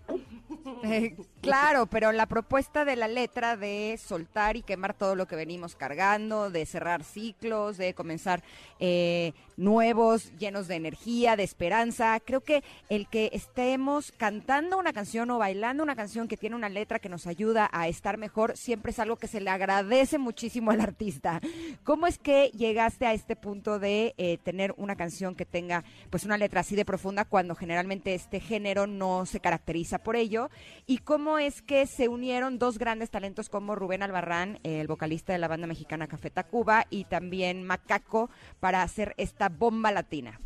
[0.84, 5.36] Eh, claro, pero la propuesta de la letra de soltar y quemar todo lo que
[5.36, 8.44] venimos cargando, de cerrar ciclos, de comenzar
[8.80, 15.30] eh, nuevos, llenos de energía, de esperanza, creo que el que estemos cantando una canción
[15.32, 18.92] o bailando una canción que tiene una letra que nos ayuda a estar mejor, siempre
[18.92, 21.42] es algo que se le agradece muchísimo al artista.
[21.84, 26.24] ¿Cómo es que llegaste a este punto de eh, tener una canción que tenga pues
[26.24, 30.50] una letra así de profunda cuando generalmente este género no se caracteriza por ello?
[30.86, 35.40] ¿Y cómo es que se unieron dos grandes talentos como Rubén Albarrán, el vocalista de
[35.40, 38.30] la banda mexicana Café Tacuba, y también Macaco
[38.60, 40.40] para hacer esta bomba latina?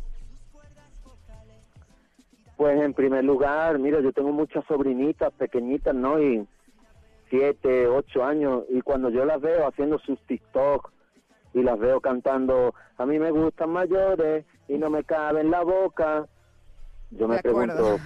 [2.56, 6.20] Pues en primer lugar, mira, yo tengo muchas sobrinitas pequeñitas, ¿no?
[6.22, 6.46] Y
[7.28, 10.90] siete, ocho años, y cuando yo las veo haciendo sus TikTok
[11.54, 15.62] y las veo cantando, a mí me gustan mayores y no me cabe en la
[15.62, 16.26] boca,
[17.10, 18.00] yo me pregunto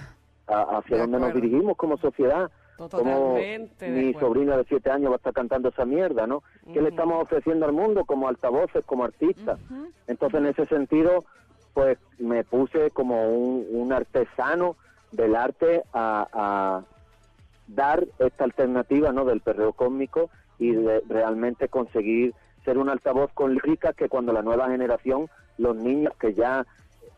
[0.47, 2.49] a- hacia De dónde nos dirigimos como sociedad.
[2.77, 6.41] Totalmente mi sobrina de siete años va a estar cantando esa mierda, ¿no?
[6.73, 9.59] ¿Qué le estamos ofreciendo al mundo como altavoces, como artistas?
[10.07, 11.23] Entonces, en ese sentido,
[11.73, 14.75] pues me puse como un, un artesano
[15.11, 16.83] del arte a, a
[17.67, 19.25] dar esta alternativa, ¿no?
[19.25, 22.33] Del perreo cósmico y de realmente conseguir
[22.65, 26.65] ser un altavoz con líricas que cuando la nueva generación, los niños que ya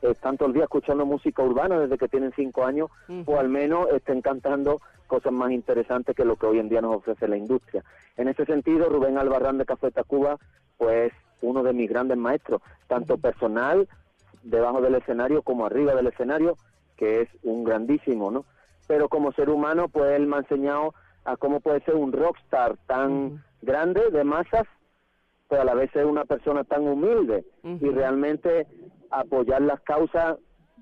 [0.02, 2.90] están todo el día escuchando música urbana desde que tienen cinco años,
[3.26, 6.96] o al menos estén cantando cosas más interesantes que lo que hoy en día nos
[6.96, 7.84] ofrece la industria.
[8.16, 10.38] En ese sentido, Rubén Albarrán de Café Tacuba,
[10.78, 13.88] pues uno de mis grandes maestros, tanto personal,
[14.44, 16.56] debajo del escenario, como arriba del escenario,
[16.96, 18.46] que es un grandísimo, ¿no?
[18.88, 20.94] Pero como ser humano, pues él me ha enseñado
[21.26, 24.64] a cómo puede ser un rockstar tan grande de masas,
[25.48, 27.46] pero a la vez ser una persona tan humilde.
[27.64, 28.68] Y realmente
[29.12, 30.38] apoyar las causas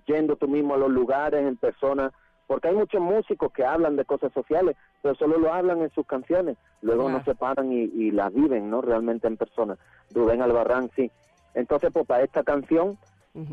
[0.05, 2.11] yendo tú mismo a los lugares en persona,
[2.47, 6.05] porque hay muchos músicos que hablan de cosas sociales, pero solo lo hablan en sus
[6.07, 7.17] canciones, luego Claro.
[7.19, 8.81] no se paran y, y las viven, ¿no?
[8.81, 9.77] Realmente en persona.
[10.13, 11.11] Rubén Albarrán, sí.
[11.53, 12.97] Entonces, pues para esta canción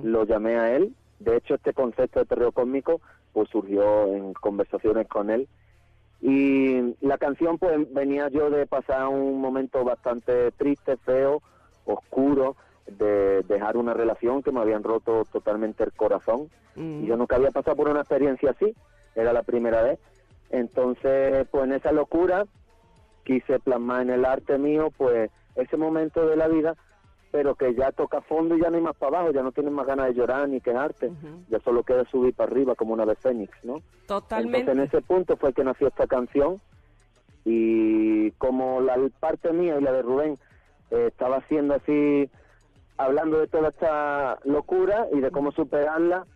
[0.03, 3.01] lo llamé a él, de hecho este concepto de terror cósmico
[3.33, 5.47] pues surgió en conversaciones con él
[6.23, 11.43] y la canción pues venía yo de pasar un momento bastante triste, feo,
[11.85, 12.57] oscuro,
[12.87, 16.51] de dejar una relación que me habían roto totalmente el corazón.
[16.77, 18.75] Y yo nunca había pasado por una experiencia así,
[19.15, 20.01] era la primera vez.
[20.51, 22.47] Entonces, pues en esa locura
[23.25, 26.75] quise plasmar en el arte mío pues ese momento de la vida,
[27.31, 29.73] pero que ya toca fondo y ya no hay más para abajo, ya no tienes
[29.73, 31.13] más ganas de llorar ni quejarte,
[31.49, 33.81] ya solo queda subir para arriba como una ave fénix, ¿no?
[34.07, 34.61] Totalmente.
[34.61, 36.61] Entonces en ese punto fue que nació esta canción
[37.45, 40.39] y como la parte mía y la de Rubén
[40.91, 42.31] eh, estaba haciendo así,
[42.97, 46.27] hablando de toda esta locura y de cómo superarla,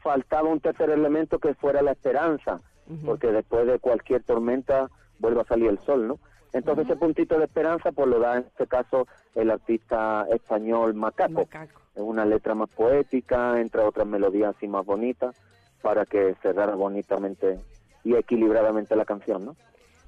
[0.00, 2.60] faltaba un tercer elemento que fuera la esperanza,
[3.04, 6.18] porque después de cualquier tormenta vuelve a salir el sol, ¿no?
[6.52, 11.40] Entonces ese puntito de esperanza pues lo da en este caso el artista español Macaco.
[11.40, 11.80] Macaco.
[11.94, 15.34] Es una letra más poética, entre otras melodías así más bonitas,
[15.82, 17.58] para que cerrara bonitamente
[18.04, 19.56] y equilibradamente la canción, ¿no?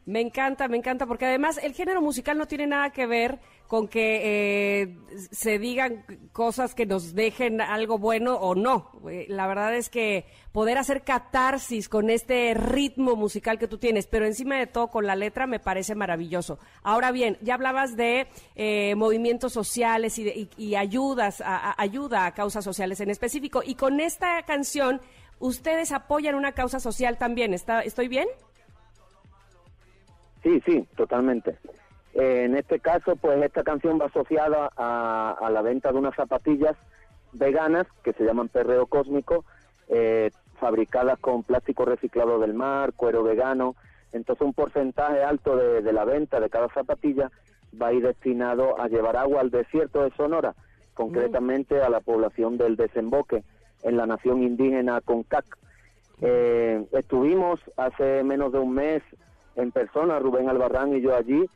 [0.06, 3.88] Me encanta, me encanta, porque además el género musical no tiene nada que ver con
[3.88, 4.20] que
[4.84, 4.96] eh,
[5.32, 8.92] se digan cosas que nos dejen algo bueno o no.
[9.10, 14.06] Eh, La verdad es que poder hacer catarsis con este ritmo musical que tú tienes,
[14.06, 16.60] pero encima de todo con la letra me parece maravilloso.
[16.84, 22.26] Ahora bien, ya hablabas de eh, movimientos sociales y, de- y- y ayudas, a, ayuda
[22.26, 25.00] a causas sociales en específico, y con esta canción
[25.40, 27.52] ustedes apoyan una causa social también.
[27.54, 28.28] ¿Está, ¿Estoy bien?
[30.46, 31.58] Sí, sí, totalmente.
[32.14, 36.14] Eh, en este caso, pues esta canción va asociada a, a la venta de unas
[36.14, 36.76] zapatillas
[37.32, 39.44] veganas que se llaman Perreo Cósmico,
[39.88, 40.30] eh,
[40.60, 43.74] fabricadas con plástico reciclado del mar, cuero vegano.
[44.12, 47.32] Entonces un porcentaje alto de, de la venta de cada zapatilla
[47.82, 50.54] va a ir destinado a llevar agua al desierto de Sonora,
[50.94, 53.42] concretamente a la población del desemboque
[53.82, 55.58] en la nación indígena Concac.
[56.20, 59.02] Eh, estuvimos hace menos de un mes
[59.56, 61.46] en persona, Rubén Albarrán y yo allí,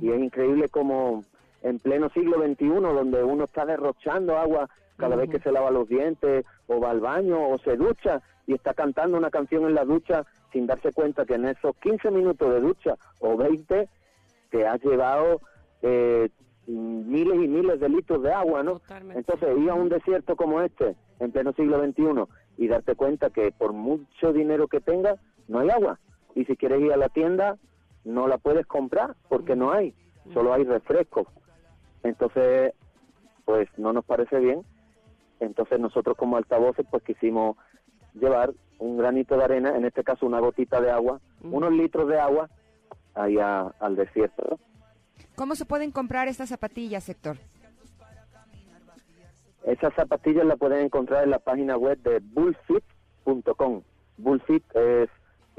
[0.00, 1.24] y es increíble como
[1.62, 5.88] en pleno siglo XXI, donde uno está derrochando agua cada vez que se lava los
[5.88, 9.84] dientes, o va al baño, o se ducha, y está cantando una canción en la
[9.84, 13.88] ducha sin darse cuenta que en esos 15 minutos de ducha o 20
[14.50, 15.40] te has llevado
[15.82, 16.28] eh,
[16.66, 18.80] miles y miles de litros de agua, ¿no?
[18.80, 19.18] Totalmente.
[19.18, 22.24] Entonces, ir a un desierto como este, en pleno siglo XXI,
[22.58, 25.98] y darte cuenta que por mucho dinero que tengas, no hay agua.
[26.34, 27.58] Y si quieres ir a la tienda,
[28.04, 29.94] no la puedes comprar porque no hay,
[30.32, 31.26] solo hay refrescos.
[32.02, 32.72] Entonces,
[33.44, 34.64] pues no nos parece bien.
[35.40, 37.56] Entonces nosotros como altavoces pues quisimos
[38.14, 42.18] llevar un granito de arena, en este caso una gotita de agua, unos litros de
[42.18, 42.48] agua
[43.14, 44.58] allá al desierto.
[45.34, 47.38] ¿Cómo se pueden comprar estas zapatillas, Héctor?
[49.64, 53.82] Esas zapatillas las pueden encontrar en la página web de bullfit.com.
[54.16, 55.08] Bullfit es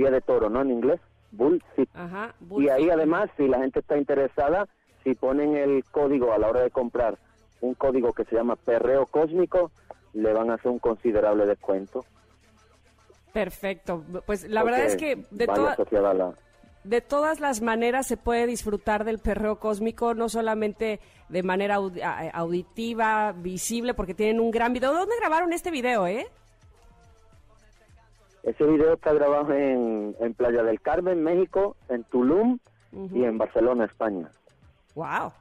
[0.01, 0.61] pie de toro, ¿no?
[0.61, 0.99] En inglés,
[1.31, 1.89] bullfit.
[1.93, 2.33] Ajá.
[2.57, 4.67] Y ahí además, si la gente está interesada,
[5.03, 7.17] si ponen el código a la hora de comprar,
[7.61, 9.71] un código que se llama perreo cósmico,
[10.13, 12.03] le van a hacer un considerable descuento.
[13.31, 14.03] Perfecto.
[14.25, 15.77] Pues la verdad es que de, toda-
[16.13, 16.33] la...
[16.83, 20.99] de todas las maneras se puede disfrutar del perreo cósmico, no solamente
[21.29, 21.75] de manera
[22.33, 24.91] auditiva, visible, porque tienen un gran video.
[24.93, 26.27] ¿Dónde grabaron este video, eh?
[28.43, 32.57] Ese video está grabado en, en Playa del Carmen, México, en Tulum
[33.13, 34.29] y en Barcelona, España.
[34.95, 35.31] Wow.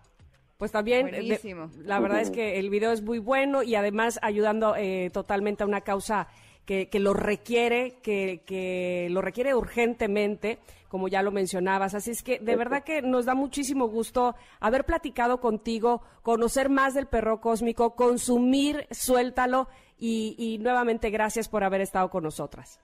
[0.59, 1.71] Pues también, de- Buenísimo.
[1.79, 5.67] la verdad es que el video es muy bueno y además ayudando eh, totalmente a
[5.67, 6.29] una causa
[6.67, 11.95] que, que lo requiere, que, que lo requiere urgentemente, como ya lo mencionabas.
[11.95, 16.93] Así es que de verdad que nos da muchísimo gusto haber platicado contigo, conocer más
[16.93, 22.79] del perro cósmico, consumir, suéltalo y, y nuevamente gracias por haber estado con nosotras.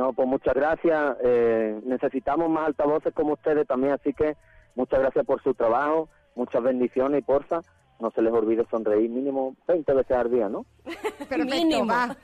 [0.00, 1.16] No, pues muchas gracias.
[1.22, 4.34] Eh, necesitamos más altavoces como ustedes también, así que
[4.74, 7.60] muchas gracias por su trabajo, muchas bendiciones y porfa,
[8.00, 10.64] no se les olvide sonreír mínimo 20 veces al día, ¿no?
[11.28, 11.86] Perfecto, Mínimo.
[11.86, 12.16] va.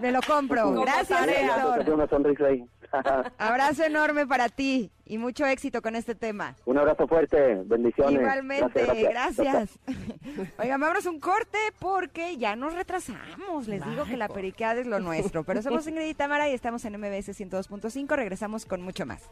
[0.00, 0.64] Me lo compro.
[0.64, 1.54] Como Gracias, tarea.
[1.56, 1.80] Héctor.
[1.80, 2.64] Hacer una sonrisa ahí.
[3.38, 6.54] Abrazo enorme para ti y mucho éxito con este tema.
[6.64, 8.14] un abrazo fuerte, bendiciones.
[8.20, 9.78] Igualmente, Gracias, gracias.
[10.58, 13.66] Oigan, vámonos a un corte porque ya nos retrasamos.
[13.68, 15.44] Les digo que la periqueada es lo nuestro.
[15.44, 18.16] Pero somos Ingrid y Tamara y estamos en MBS 102.5.
[18.16, 19.22] Regresamos con mucho más.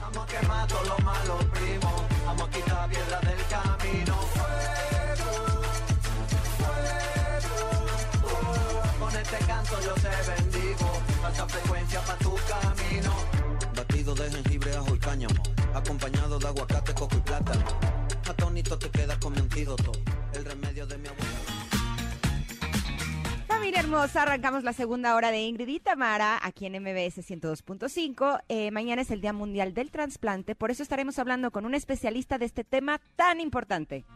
[0.00, 1.92] Vamos a quemar todo lo malo, primo.
[2.26, 4.14] Vamos a quitar piedra del camino.
[4.14, 5.30] Fuego,
[8.22, 8.82] fuego.
[8.98, 10.88] Con este canto yo te bendigo.
[11.28, 13.12] Alta frecuencia para tu camino.
[13.76, 15.34] Batido de jengibre, ajo y cáñamo.
[15.74, 17.64] Acompañado de aguacate, coco y plátano.
[18.26, 19.92] Atónito te quedas con mi antídoto.
[20.32, 21.28] El remedio de mi abuela.
[23.46, 28.44] Familia hermosa, arrancamos la segunda hora de Ingrid y Tamara aquí en MBS 102.5.
[28.48, 32.38] Eh, mañana es el Día Mundial del Transplante, por eso estaremos hablando con un especialista
[32.38, 34.06] de este tema tan importante.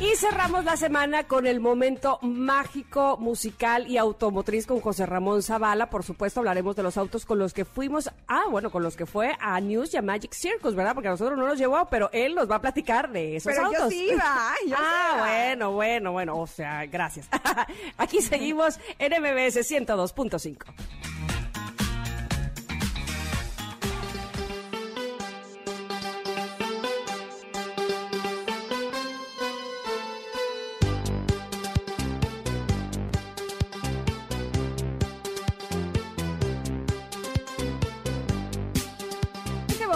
[0.00, 5.90] Y cerramos la semana con el momento mágico, musical y automotriz con José Ramón Zavala.
[5.90, 9.04] Por supuesto, hablaremos de los autos con los que fuimos, ah, bueno, con los que
[9.04, 10.94] fue a News y a Magic Circus, ¿verdad?
[10.94, 13.70] Porque a nosotros no nos llevó, pero él nos va a platicar de esos Pero
[13.72, 13.90] yo autos.
[13.90, 15.18] sí iba, yo ah, iba.
[15.20, 17.28] bueno, bueno, bueno, o sea, gracias.
[17.98, 20.64] Aquí seguimos en MBS 102.5.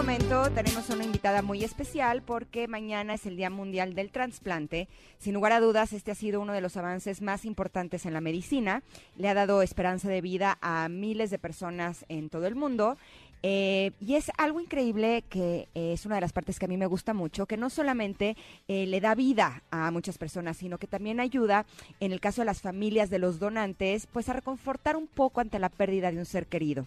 [0.04, 4.86] momento tenemos una invitada muy especial porque mañana es el Día Mundial del Transplante.
[5.16, 8.20] Sin lugar a dudas, este ha sido uno de los avances más importantes en la
[8.20, 8.82] medicina.
[9.16, 12.98] Le ha dado esperanza de vida a miles de personas en todo el mundo.
[13.46, 16.78] Eh, y es algo increíble que eh, es una de las partes que a mí
[16.78, 18.38] me gusta mucho, que no solamente
[18.68, 21.66] eh, le da vida a muchas personas, sino que también ayuda,
[22.00, 25.58] en el caso de las familias de los donantes, pues a reconfortar un poco ante
[25.58, 26.86] la pérdida de un ser querido.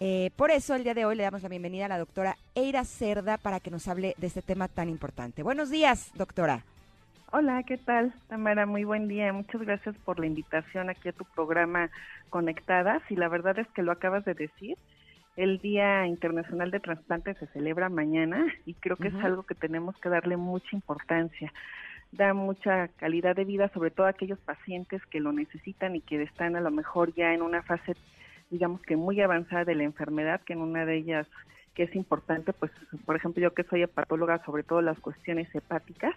[0.00, 2.86] Eh, por eso el día de hoy le damos la bienvenida a la doctora Eira
[2.86, 5.42] Cerda para que nos hable de este tema tan importante.
[5.42, 6.64] Buenos días, doctora.
[7.32, 8.14] Hola, ¿qué tal?
[8.28, 9.30] Tamara, muy buen día.
[9.34, 11.90] Muchas gracias por la invitación aquí a tu programa
[12.30, 13.02] Conectadas.
[13.10, 14.78] Y la verdad es que lo acabas de decir.
[15.38, 19.96] El Día Internacional de Trasplante se celebra mañana y creo que es algo que tenemos
[19.98, 21.52] que darle mucha importancia.
[22.10, 26.20] Da mucha calidad de vida, sobre todo a aquellos pacientes que lo necesitan y que
[26.24, 27.94] están a lo mejor ya en una fase,
[28.50, 31.28] digamos que muy avanzada de la enfermedad, que en una de ellas
[31.76, 32.72] que es importante, pues
[33.06, 36.16] por ejemplo yo que soy hepatóloga, sobre todo las cuestiones hepáticas,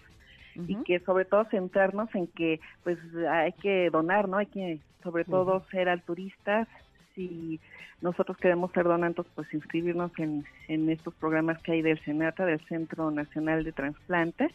[0.56, 2.98] y que sobre todo centrarnos en que pues
[3.30, 4.38] hay que donar, ¿no?
[4.38, 6.68] Hay que sobre todo ser alturistas.
[7.16, 7.60] Si
[8.02, 12.60] nosotros queremos ser donantes, pues inscribirnos en, en estos programas que hay del Senata, del
[12.68, 14.48] Centro Nacional de Transplante,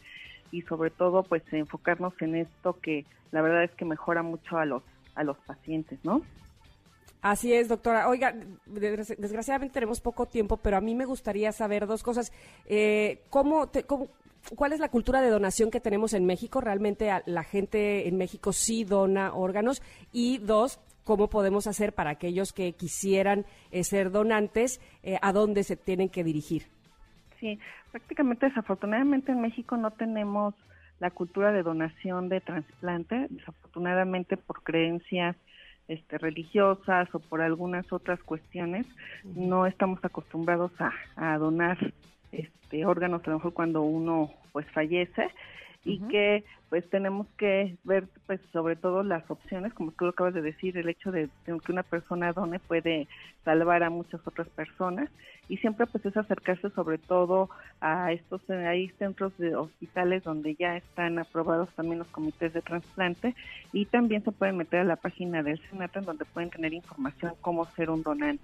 [0.51, 4.65] y sobre todo pues enfocarnos en esto que la verdad es que mejora mucho a
[4.65, 4.81] los
[5.15, 6.21] a los pacientes, ¿no?
[7.21, 8.07] Así es, doctora.
[8.07, 8.33] Oiga,
[8.67, 12.31] desgra- desgraciadamente tenemos poco tiempo, pero a mí me gustaría saber dos cosas.
[12.67, 14.07] Eh, ¿cómo te- cómo-
[14.55, 16.61] ¿Cuál es la cultura de donación que tenemos en México?
[16.61, 19.81] ¿Realmente la gente en México sí dona órganos?
[20.13, 24.81] Y dos, ¿cómo podemos hacer para aquellos que quisieran eh, ser donantes?
[25.03, 26.63] eh, ¿A dónde se tienen que dirigir?
[27.39, 27.59] Sí,
[27.91, 30.53] prácticamente desafortunadamente en México no tenemos
[30.99, 35.37] la cultura de donación de trasplante, desafortunadamente por creencias
[35.87, 38.85] este, religiosas o por algunas otras cuestiones,
[39.23, 41.77] no estamos acostumbrados a, a donar
[42.33, 45.29] este, órganos a lo mejor cuando uno pues fallece
[45.87, 50.33] y que pues tenemos que ver pues sobre todo las opciones como tú lo acabas
[50.33, 53.07] de decir el hecho de, de que una persona done puede
[53.45, 55.09] salvar a muchas otras personas
[55.47, 60.75] y siempre pues es acercarse sobre todo a estos hay centros de hospitales donde ya
[60.75, 63.33] están aprobados también los comités de trasplante
[63.71, 67.33] y también se pueden meter a la página del Senata en donde pueden tener información
[67.39, 68.43] cómo ser un donante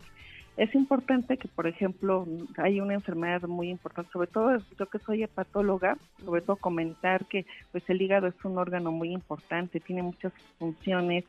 [0.56, 2.28] es importante que, por ejemplo,
[2.58, 7.46] hay una enfermedad muy importante, sobre todo yo que soy hepatóloga, sobre todo comentar que
[7.72, 11.26] pues el hígado es un órgano muy importante, tiene muchas funciones,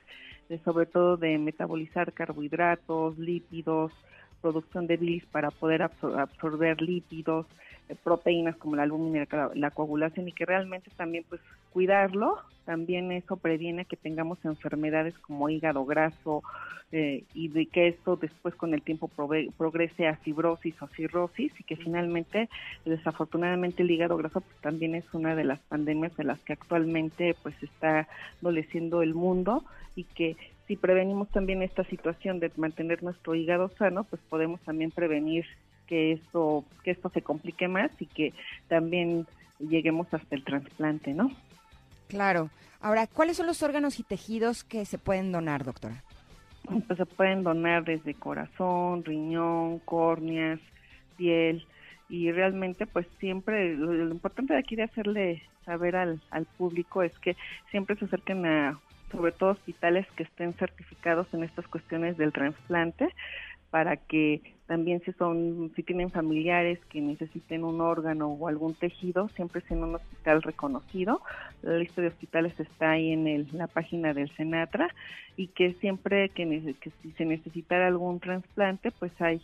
[0.49, 3.93] de, sobre todo de metabolizar carbohidratos, lípidos,
[4.43, 7.47] producción de bilis para poder absor- absorber lípidos,
[7.89, 11.41] eh, proteínas como la albúmina, la, la coagulación y que realmente también pues
[11.75, 16.43] cuidarlo, también eso previene que tengamos enfermedades como hígado graso
[16.93, 21.65] eh, y de que esto después con el tiempo progrese a fibrosis o cirrosis y
[21.65, 22.49] que finalmente
[22.85, 27.35] desafortunadamente el hígado graso pues, también es una de las pandemias de las que actualmente
[27.43, 28.09] pues está
[28.41, 29.65] adoleciendo el mundo
[29.97, 34.91] y que si prevenimos también esta situación de mantener nuestro hígado sano, pues podemos también
[34.91, 35.45] prevenir
[35.87, 38.33] que esto que esto se complique más y que
[38.69, 39.27] también
[39.59, 41.31] lleguemos hasta el trasplante, ¿no?
[42.15, 42.49] Claro.
[42.81, 46.05] Ahora, ¿cuáles son los órganos y tejidos que se pueden donar, doctora?
[46.63, 50.61] Pues se pueden donar desde corazón, riñón, córneas,
[51.17, 51.67] piel
[52.09, 57.19] y realmente pues siempre lo, importante de aquí de hacerle saber al, al público es
[57.19, 57.37] que
[57.73, 58.79] siempre se acerquen a
[59.11, 63.09] sobre todo hospitales que estén certificados en estas cuestiones del trasplante
[63.71, 69.29] para que también si son si tienen familiares que necesiten un órgano o algún tejido
[69.37, 71.21] siempre sea en un hospital reconocido.
[71.63, 74.89] La lista de hospitales está ahí en el- la página del Senatra
[75.37, 79.41] y que siempre que, que si se necesitara algún trasplante pues hay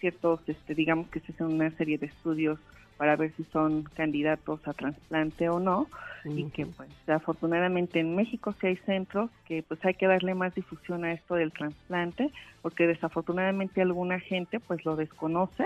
[0.00, 2.58] ciertos este digamos que se hacen una serie de estudios
[2.96, 5.88] para ver si son candidatos a trasplante o no
[6.24, 10.54] y que pues afortunadamente en México sí hay centros que pues hay que darle más
[10.54, 12.32] difusión a esto del trasplante
[12.62, 15.64] porque desafortunadamente alguna gente pues lo desconoce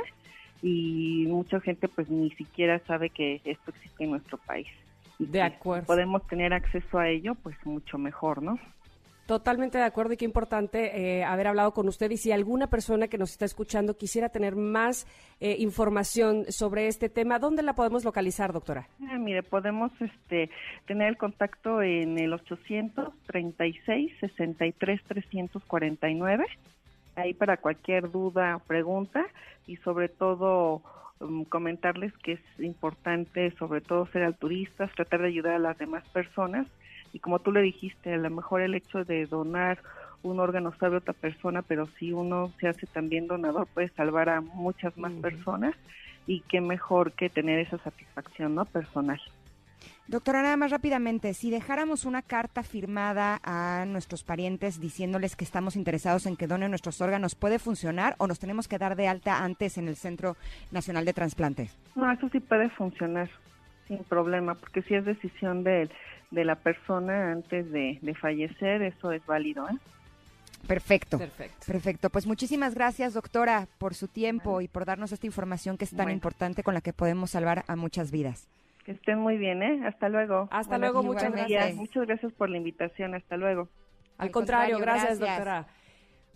[0.63, 4.69] y mucha gente pues ni siquiera sabe que esto existe en nuestro país.
[5.19, 5.85] Y De acuerdo.
[5.85, 8.59] si podemos tener acceso a ello pues mucho mejor, ¿no?
[9.31, 13.07] Totalmente de acuerdo y qué importante eh, haber hablado con usted y si alguna persona
[13.07, 15.07] que nos está escuchando quisiera tener más
[15.39, 18.89] eh, información sobre este tema, ¿dónde la podemos localizar, doctora?
[19.09, 20.51] Ah, mire, podemos este,
[20.85, 26.47] tener el contacto en el 836 63 349
[27.15, 29.25] ahí para cualquier duda o pregunta
[29.69, 30.83] y sobre todo
[31.21, 36.03] um, comentarles que es importante sobre todo ser altruistas, tratar de ayudar a las demás
[36.09, 36.67] personas
[37.13, 39.79] y como tú le dijiste, a lo mejor el hecho de donar
[40.23, 44.41] un órgano sabe otra persona, pero si uno se hace también donador puede salvar a
[44.41, 45.75] muchas más personas
[46.27, 49.21] y qué mejor que tener esa satisfacción no personal.
[50.09, 55.77] Doctora, nada más rápidamente, si dejáramos una carta firmada a nuestros parientes diciéndoles que estamos
[55.77, 59.45] interesados en que donen nuestros órganos, ¿puede funcionar o nos tenemos que dar de alta
[59.45, 60.37] antes en el Centro
[60.73, 61.79] Nacional de Transplantes?
[61.95, 63.31] No, eso sí puede funcionar
[63.91, 65.91] sin problema, porque si es decisión de,
[66.31, 69.69] de la persona antes de, de fallecer, eso es válido.
[69.69, 69.77] ¿eh?
[70.67, 71.19] Perfecto.
[71.19, 71.67] Perfecto.
[71.67, 72.11] Perfecto.
[72.11, 76.05] Pues muchísimas gracias, doctora, por su tiempo y por darnos esta información que es tan
[76.05, 76.13] Bueno.
[76.13, 78.47] importante con la que podemos salvar a muchas vidas.
[78.85, 79.83] Que estén muy bien, ¿eh?
[79.87, 80.49] Hasta luego.
[80.53, 81.75] Hasta Bueno, luego, muchas gracias.
[81.75, 83.15] Muchas gracias por la invitación.
[83.17, 83.69] Hasta luego.
[84.19, 85.39] Al, Al contrario, contrario, gracias, gracias.
[85.39, 85.67] doctora.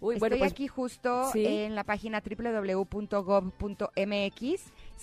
[0.00, 1.46] Uy, Estoy bueno, pues aquí justo sí.
[1.46, 3.92] en la página www.gov.mx,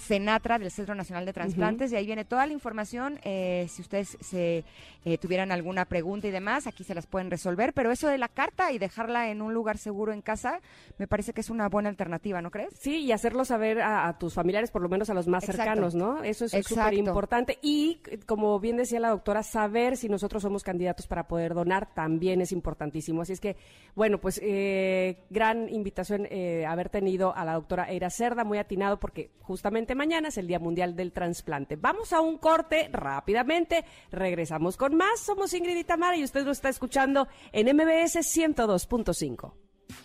[0.01, 3.19] Senatra del Centro Nacional de Transplantes, y ahí viene toda la información.
[3.23, 4.63] eh, si ustedes se
[5.05, 7.73] eh, tuvieran alguna pregunta y demás, aquí se las pueden resolver.
[7.73, 10.59] Pero eso de la carta y dejarla en un lugar seguro en casa,
[10.97, 12.73] me parece que es una buena alternativa, ¿no crees?
[12.79, 15.63] Sí, y hacerlo saber a, a tus familiares, por lo menos a los más Exacto.
[15.63, 16.23] cercanos, ¿no?
[16.23, 17.57] Eso es súper importante.
[17.61, 22.41] Y, como bien decía la doctora, saber si nosotros somos candidatos para poder donar también
[22.41, 23.21] es importantísimo.
[23.21, 23.55] Así es que,
[23.95, 28.99] bueno, pues eh, gran invitación eh, haber tenido a la doctora Eira Cerda, muy atinado,
[28.99, 31.75] porque justamente mañana es el Día Mundial del Transplante.
[31.75, 35.19] Vamos a un corte rápidamente, regresamos con más.
[35.19, 39.53] Somos Ingrid y Tamara y usted lo está escuchando en MBS 102.5.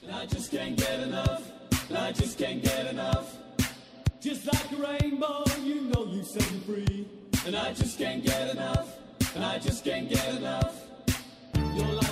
[0.03, 1.43] I just can't get enough.
[1.91, 3.37] I just can't get enough.
[4.20, 7.07] Just like a rainbow, you know you set me free.
[7.47, 8.89] And I just can't get enough.
[9.34, 10.74] And I just can't get enough.
[11.74, 12.05] You're like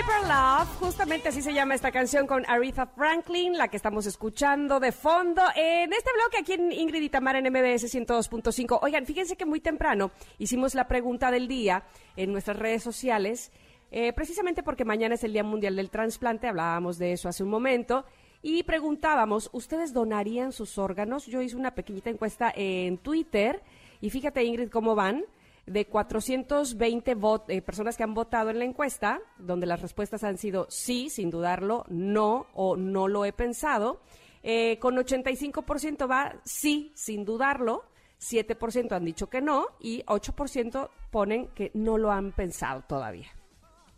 [0.00, 4.92] Love, justamente así se llama esta canción con Aretha Franklin, la que estamos escuchando de
[4.92, 8.78] fondo en este bloque aquí en Ingrid y Tamara en MBS 102.5.
[8.80, 11.84] Oigan, fíjense que muy temprano hicimos la pregunta del día
[12.16, 13.52] en nuestras redes sociales,
[13.90, 17.50] eh, precisamente porque mañana es el Día Mundial del Trasplante, hablábamos de eso hace un
[17.50, 18.06] momento,
[18.40, 21.26] y preguntábamos, ¿ustedes donarían sus órganos?
[21.26, 23.62] Yo hice una pequeñita encuesta en Twitter
[24.00, 25.24] y fíjate Ingrid cómo van
[25.66, 30.38] de 420 vot- eh, personas que han votado en la encuesta, donde las respuestas han
[30.38, 34.00] sido sí, sin dudarlo, no o no lo he pensado.
[34.42, 37.84] Eh, con 85% va sí, sin dudarlo,
[38.20, 43.28] 7% han dicho que no y 8% ponen que no lo han pensado todavía.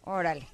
[0.04, 0.46] Órale.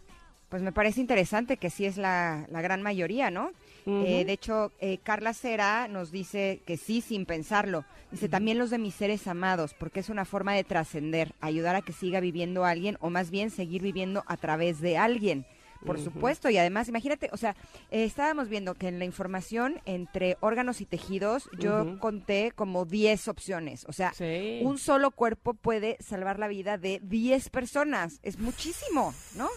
[0.48, 3.50] Pues me parece interesante que sí es la, la gran mayoría, ¿no?
[3.88, 7.84] Eh, de hecho, eh, Carla Cera nos dice que sí, sin pensarlo.
[8.10, 11.82] Dice también los de mis seres amados, porque es una forma de trascender, ayudar a
[11.82, 15.46] que siga viviendo alguien o más bien seguir viviendo a través de alguien.
[15.86, 17.54] Por supuesto, y además, imagínate, o sea,
[17.92, 23.28] eh, estábamos viendo que en la información entre órganos y tejidos, yo conté como 10
[23.28, 23.84] opciones.
[23.88, 24.58] O sea, Sí.
[24.64, 28.18] un solo cuerpo puede salvar la vida de 10 personas.
[28.24, 29.48] Es muchísimo, ¿no?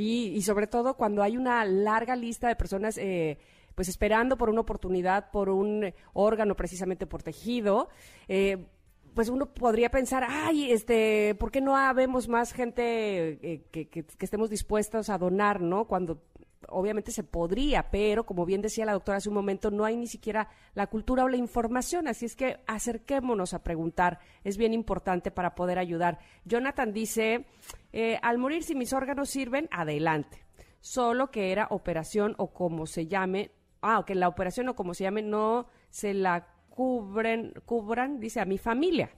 [0.00, 3.36] Y, y sobre todo cuando hay una larga lista de personas eh,
[3.74, 7.88] pues esperando por una oportunidad, por un órgano precisamente por tejido,
[8.28, 8.66] eh,
[9.14, 12.82] pues uno podría pensar, ay, este, ¿por qué no habemos más gente
[13.42, 15.86] eh, que, que- que estemos dispuestos a donar, no?
[15.86, 16.22] Cuando
[16.70, 20.06] obviamente se podría, pero como bien decía la doctora hace un momento, no hay ni
[20.06, 25.30] siquiera la cultura o la información, así es que acerquémonos a preguntar, es bien importante
[25.30, 26.18] para poder ayudar.
[26.44, 27.46] Jonathan dice,
[27.92, 30.44] eh, al morir si mis órganos sirven, adelante,
[30.80, 33.50] solo que era operación o como se llame,
[33.82, 38.44] ah, que la operación o como se llame no se la cubren, cubran, dice a
[38.44, 39.10] mi familia.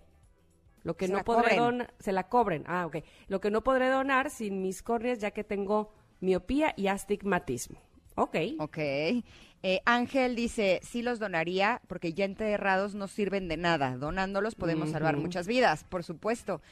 [0.83, 2.65] Lo que Se no podré donar, se la cobren.
[2.67, 2.97] Ah, ok.
[3.29, 5.93] Lo que no podré donar sin mis córneas ya que tengo
[6.23, 7.79] miopía y astigmatismo.
[8.15, 8.37] Ok.
[8.59, 8.79] Ok.
[8.79, 13.97] Eh, Ángel dice, sí los donaría porque ya enterrados no sirven de nada.
[13.97, 16.63] Donándolos podemos salvar muchas vidas, por supuesto.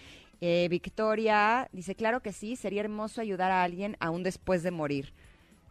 [0.40, 5.12] Eh, Victoria dice, claro que sí, sería hermoso ayudar a alguien aún después de morir.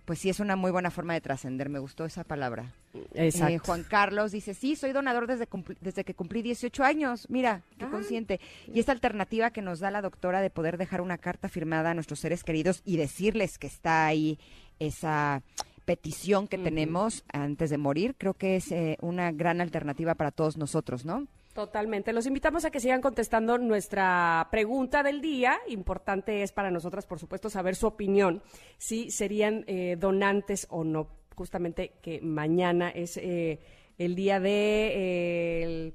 [0.09, 2.73] Pues sí, es una muy buena forma de trascender, me gustó esa palabra.
[3.13, 3.53] Exacto.
[3.53, 5.47] Eh, Juan Carlos dice, sí, soy donador desde,
[5.81, 7.27] desde que cumplí 18 años.
[7.29, 7.91] Mira, qué Ah.
[7.91, 8.39] consciente.
[8.73, 11.93] Y esta alternativa que nos da la doctora de poder dejar una carta firmada a
[11.93, 14.39] nuestros seres queridos y decirles que está ahí
[14.79, 15.43] esa
[15.85, 20.57] petición que tenemos antes de morir, creo que es eh, una gran alternativa para todos
[20.57, 21.27] nosotros, ¿no?
[21.59, 22.13] Totalmente.
[22.13, 25.59] Los invitamos a que sigan contestando nuestra pregunta del día.
[25.67, 28.41] Importante es para nosotras, por supuesto, saber su opinión,
[28.77, 31.09] si serían eh, donantes o no.
[31.35, 33.59] Justamente que mañana es eh,
[33.97, 35.93] el día de eh, el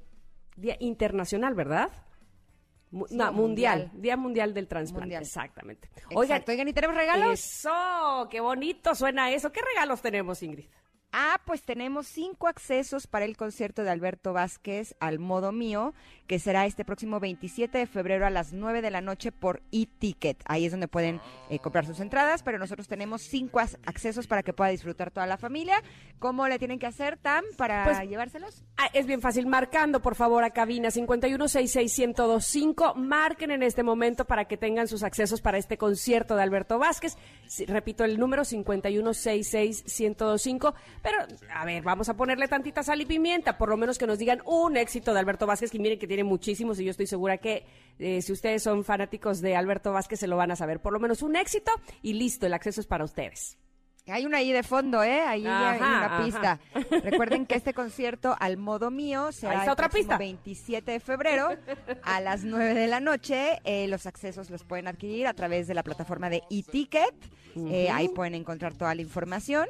[0.57, 1.91] Día Internacional, ¿verdad?
[2.91, 3.79] Mu- Sí, no, mundial.
[3.85, 4.03] mundial.
[4.03, 5.01] Día Mundial del Trasplante.
[5.01, 5.23] Mundial.
[5.23, 5.89] Exactamente.
[6.11, 6.53] Exacto.
[6.53, 7.33] Oigan, ¿y tenemos regalos?
[7.41, 9.51] Eso, qué bonito suena eso.
[9.51, 10.67] ¿Qué regalos tenemos, Ingrid?
[11.17, 15.95] Ah, pues tenemos cinco accesos para el concierto de Alberto Vázquez al modo mío,
[16.27, 20.43] que será este próximo 27 de febrero a las 9 de la noche por e-ticket.
[20.45, 24.53] Ahí es donde pueden eh, comprar sus entradas, pero nosotros tenemos cinco accesos para que
[24.53, 25.81] pueda disfrutar toda la familia.
[26.19, 28.65] ¿Cómo le tienen que hacer, Tam, para Pues, llevárselos?
[28.77, 34.47] Ah, es bien fácil, marcando por favor a cabina 5166125, marquen en este momento para
[34.47, 37.17] que tengan sus accesos para este concierto de Alberto Vázquez.
[37.69, 40.75] Repito el número 5166125,
[41.05, 41.19] pero
[41.55, 44.41] a ver, vamos a ponerle tantita sal y pimienta, por lo menos que nos digan
[44.47, 47.67] un éxito de Alberto Vázquez, que miren que tiene muchísimos y yo estoy segura que
[47.99, 50.81] eh, si ustedes son fanáticos de Alberto Vázquez se lo van a saber.
[50.81, 53.59] Por lo menos un éxito y listo, el acceso es para ustedes.
[54.07, 55.21] Hay una ahí de fondo, ¿eh?
[55.21, 56.25] Ahí ya hay Ajá, una ajá.
[56.25, 56.61] pista.
[57.03, 60.17] Recuerden que este concierto al modo mío será el otra pista.
[60.19, 61.51] 27 de febrero
[62.03, 63.61] a las 9 de la noche.
[63.65, 67.15] Eh, los accesos los pueden adquirir a través de la plataforma de eTicket.
[67.57, 69.67] Eh, ahí pueden encontrar toda la información.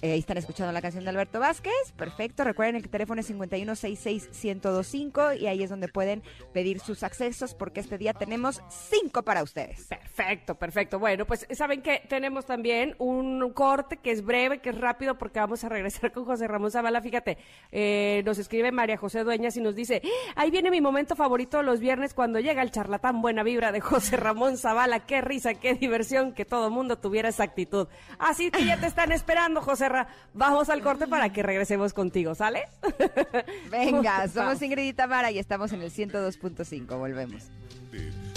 [0.00, 1.72] Eh, ahí están escuchando la canción de Alberto Vázquez.
[1.96, 2.44] Perfecto.
[2.44, 6.22] Recuerden el teléfono es 5166-1025 y ahí es donde pueden
[6.52, 9.86] pedir sus accesos porque este día tenemos cinco para ustedes.
[9.88, 10.98] Perfecto, perfecto.
[11.00, 15.40] Bueno, pues saben que tenemos también un corte que es breve, que es rápido, porque
[15.40, 17.02] vamos a regresar con José Ramón Zavala.
[17.02, 17.36] Fíjate,
[17.72, 20.00] eh, nos escribe María José Dueñas y nos dice,
[20.36, 23.80] "Ah, ahí viene mi momento favorito los viernes cuando llega el charlatán buena vibra de
[23.80, 25.06] José Ramón Zavala.
[25.06, 27.88] Qué risa, qué diversión, que todo mundo tuviera esa actitud.
[28.18, 30.08] Así que ya te están esperando, José Ra.
[30.34, 32.68] Vamos al corte para que regresemos contigo, ¿sale?
[33.70, 36.98] Venga, somos Ingrid y Tamara y estamos en el 102.5.
[36.98, 37.44] Volvemos.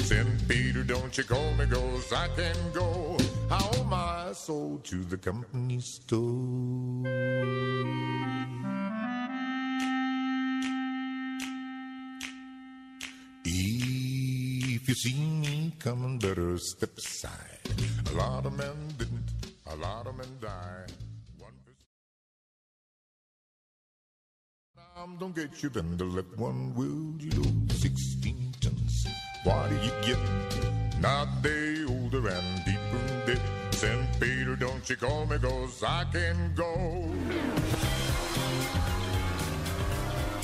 [0.03, 3.15] Send Peter, don't you call me, cause I can go.
[3.49, 7.07] How my soul to the company store.
[13.45, 17.59] If you see me coming, better step aside.
[18.11, 19.29] A lot of men didn't.
[19.67, 20.91] A lot of men died.
[25.01, 29.07] Percent don't get you, then let one will you lose 16 tons.
[29.43, 30.19] What do you get?
[30.99, 33.41] Not day older and deeper debt.
[33.71, 34.19] St.
[34.19, 36.71] Peter, don't you call me, cause I can go.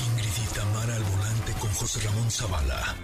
[0.06, 2.96] Ingrid y al volante con José Ramón Zavala.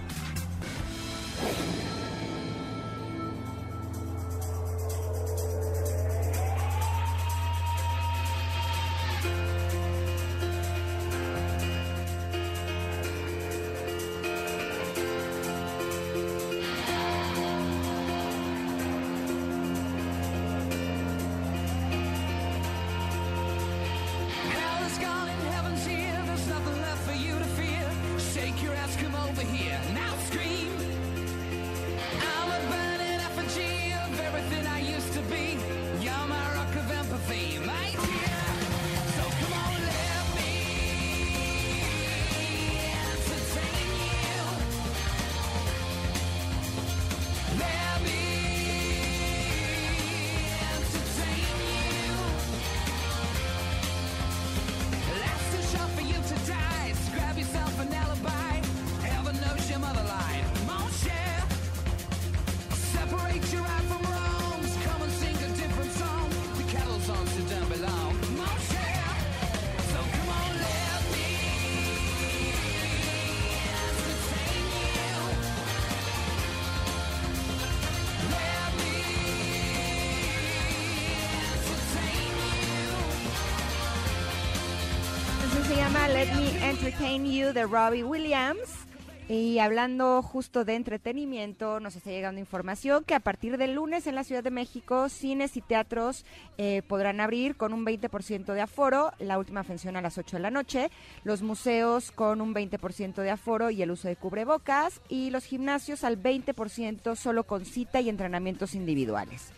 [87.24, 88.86] You de Robbie Williams.
[89.28, 94.14] Y hablando justo de entretenimiento, nos está llegando información que a partir del lunes en
[94.14, 96.26] la Ciudad de México, cines y teatros
[96.58, 100.42] eh, podrán abrir con un 20% de aforo, la última función a las 8 de
[100.42, 100.90] la noche,
[101.24, 106.04] los museos con un 20% de aforo y el uso de cubrebocas, y los gimnasios
[106.04, 109.52] al 20% solo con cita y entrenamientos individuales.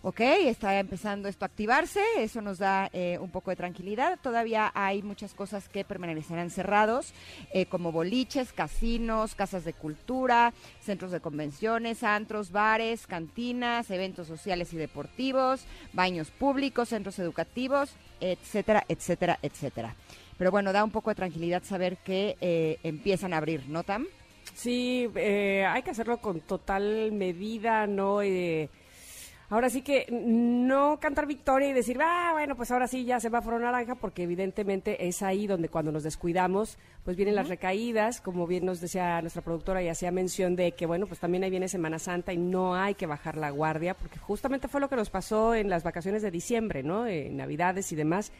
[0.00, 4.16] Ok, está empezando esto a activarse, eso nos da eh, un poco de tranquilidad.
[4.22, 7.12] Todavía hay muchas cosas que permanecerán cerrados,
[7.52, 14.72] eh, como boliches, casinos, casas de cultura, centros de convenciones, antros, bares, cantinas, eventos sociales
[14.72, 17.90] y deportivos, baños públicos, centros educativos,
[18.20, 19.96] etcétera, etcétera, etcétera.
[20.38, 24.06] Pero bueno, da un poco de tranquilidad saber que eh, empiezan a abrir, ¿no, Tam?
[24.54, 28.22] Sí, eh, hay que hacerlo con total medida, ¿no?
[29.50, 33.18] Eh, ahora sí que no cantar victoria y decir, ah, bueno, pues ahora sí ya
[33.18, 37.48] se va a naranja, porque evidentemente es ahí donde cuando nos descuidamos, pues vienen las
[37.48, 41.44] recaídas, como bien nos decía nuestra productora y hacía mención de que, bueno, pues también
[41.44, 44.88] ahí viene Semana Santa y no hay que bajar la guardia, porque justamente fue lo
[44.88, 47.06] que nos pasó en las vacaciones de diciembre, ¿no?
[47.06, 48.32] En Navidades y demás,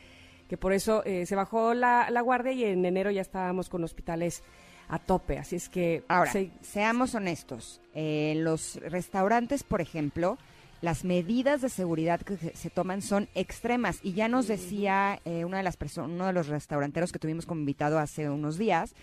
[0.49, 3.83] que por eso eh, se bajó la, la guardia y en enero ya estábamos con
[3.85, 4.43] hospitales
[4.91, 6.03] a tope, así es que...
[6.09, 7.81] Ahora, se- seamos honestos.
[7.95, 10.39] Eh, En los restaurantes, por ejemplo,
[10.81, 13.99] las medidas de seguridad que se, toman son extremas.
[14.03, 17.47] Y ya nos decía eh, una de las personas, uno de los restauranteros que tuvimos
[17.47, 18.95] como invitado hace unos días,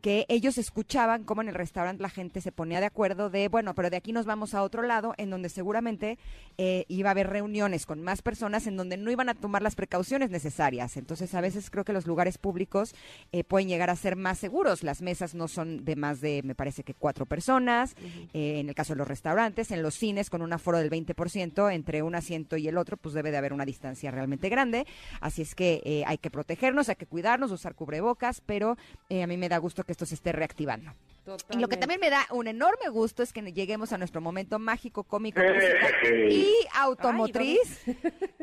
[0.00, 3.74] que ellos escuchaban cómo en el restaurante la gente se ponía de acuerdo de, bueno,
[3.74, 6.18] pero de aquí nos vamos a otro lado, en donde seguramente
[6.58, 9.74] eh, iba a haber reuniones con más personas en donde no iban a tomar las
[9.74, 10.96] precauciones necesarias.
[10.96, 12.94] Entonces, a veces creo que los lugares públicos
[13.32, 14.82] eh, pueden llegar a ser más seguros.
[14.82, 17.94] Las mesas no son de más de, me parece que cuatro personas.
[18.34, 21.14] Eh, en el caso de los restaurantes, en los cines, con un aforo del 20%,
[21.70, 24.86] entre un asiento y el otro, pues debe de haber una distancia realmente grande.
[25.20, 28.76] Así es que eh, hay que protegernos, hay que cuidarnos, usar cubrebocas, pero
[29.08, 30.92] eh, a mí me da gusto que esto se esté reactivando.
[31.50, 34.58] Y lo que también me da un enorme gusto es que lleguemos a nuestro momento
[34.58, 35.92] mágico, cómico, musical
[36.28, 37.84] y automotriz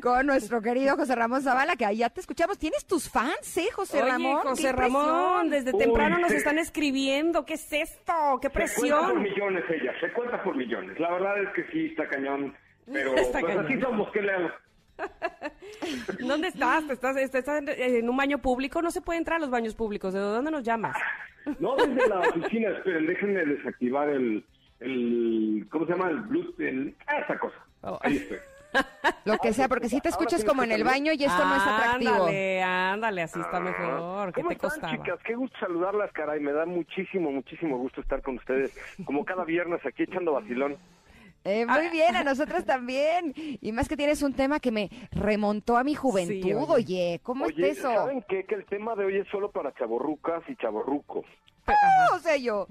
[0.02, 2.58] con nuestro querido José Ramón Zavala, que allá te escuchamos.
[2.58, 4.42] Tienes tus fans, ¿eh, José Oye, Ramón?
[4.44, 7.44] José ¡Qué Ramón, desde temprano nos están escribiendo.
[7.44, 8.40] ¿Qué es esto?
[8.42, 9.24] ¡Qué Se cuenta por presión!
[9.24, 10.98] millones ella, se cuenta por millones.
[11.00, 12.56] La verdad es que sí, está cañón.
[12.92, 14.50] Pero Está pues así somos, ¿qué le hago?
[16.20, 16.86] ¿Dónde estás?
[16.88, 18.82] ¿Te ¿Estás, estás en, en un baño público?
[18.82, 20.14] No se puede entrar a los baños públicos.
[20.14, 20.98] ¿De dónde nos llamas?
[21.60, 24.46] No, desde la oficina, esperen, déjenme desactivar el,
[24.82, 26.10] el ¿cómo se llama?
[26.10, 27.56] El Bluetooth, el, ah, esa cosa.
[28.02, 28.38] Ahí estoy.
[29.26, 31.64] Lo que sea, porque si te escuchas como en el baño y esto no es
[31.64, 32.14] atractivo.
[32.14, 34.32] Ándale, ándale, así está mejor.
[34.34, 34.94] ¿Qué ¿Cómo te están, costaba?
[34.94, 35.20] chicas?
[35.24, 36.40] Qué gusto saludarlas, caray.
[36.40, 38.78] Me da muchísimo, muchísimo gusto estar con ustedes.
[39.06, 40.78] Como cada viernes aquí echando vacilón.
[41.46, 43.34] Eh, muy bien, a nosotros también.
[43.62, 46.66] Y más que tienes un tema que me remontó a mi juventud, Sí, oye.
[46.70, 47.20] oye.
[47.24, 47.94] ¿Cómo Oye, está eso?
[47.94, 48.44] ¿saben qué?
[48.46, 51.26] Que el tema de hoy es solo para chaborrucas y chaborrucos.
[51.68, 52.66] Ah, o sea, yo.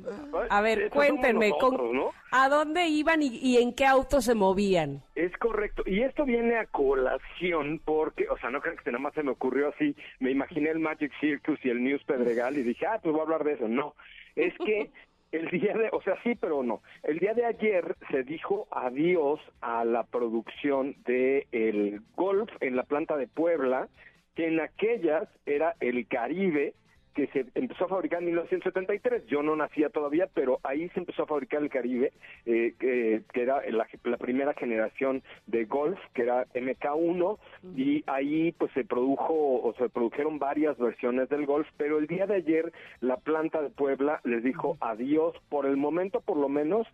[0.51, 2.11] A ver, somos cuéntenme, con- nosotros, ¿no?
[2.33, 5.03] ¿a dónde iban y, y en qué auto se movían?
[5.14, 5.85] Es correcto.
[5.87, 9.31] Y esto viene a colación porque, o sea, no creo que nada más se me
[9.31, 9.95] ocurrió así.
[10.19, 13.25] Me imaginé el Magic Circus y el News Pedregal y dije, ah, pues voy a
[13.25, 13.69] hablar de eso.
[13.69, 13.95] No,
[14.35, 14.91] es que
[15.33, 16.83] el día de, o sea, sí, pero no.
[17.03, 22.85] El día de ayer se dijo adiós a la producción de el golf en la
[22.85, 23.89] planta de Puebla,
[24.35, 26.74] que en aquellas era el Caribe
[27.19, 29.27] que se empezó a fabricar en 1973.
[29.27, 32.12] Yo no nacía todavía, pero ahí se empezó a fabricar el Caribe,
[32.47, 37.39] eh, que, que era la, la primera generación de Golf, que era MK1,
[37.75, 42.29] y ahí pues se produjo o se produjeron varias versiones del Golf, pero el día
[42.29, 46.87] de ayer la planta de Puebla les dijo adiós, por el momento por lo menos,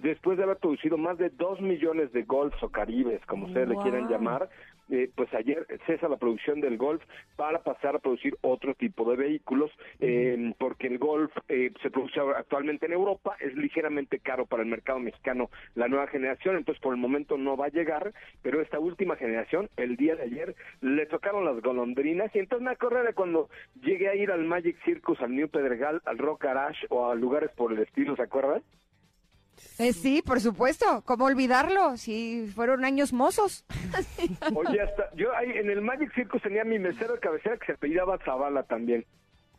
[0.00, 3.76] después de haber producido más de dos millones de Golfs o Caribes, como ustedes le
[3.76, 4.48] quieran llamar,
[4.90, 7.02] eh, pues ayer cesa la producción del Golf
[7.36, 9.70] para pasar a producir otro tipo de vehículos,
[10.00, 14.68] eh, porque el Golf eh, se produce actualmente en Europa, es ligeramente caro para el
[14.68, 18.12] mercado mexicano la nueva generación, entonces por el momento no va a llegar,
[18.42, 22.72] pero esta última generación, el día de ayer, le tocaron las golondrinas y entonces me
[22.72, 23.48] acordé de cuando
[23.82, 27.50] llegué a ir al Magic Circus, al New Pedregal, al Rock Garage o a lugares
[27.56, 28.62] por el estilo, ¿se acuerdan?
[29.78, 31.02] Eh, sí, por supuesto.
[31.04, 31.96] ¿Cómo olvidarlo?
[31.96, 33.64] Si fueron años mozos.
[34.54, 37.72] Oye, hasta yo ahí en el Magic Circus tenía mi mesero de cabecera que se
[37.72, 39.04] apellidaba Zavala también.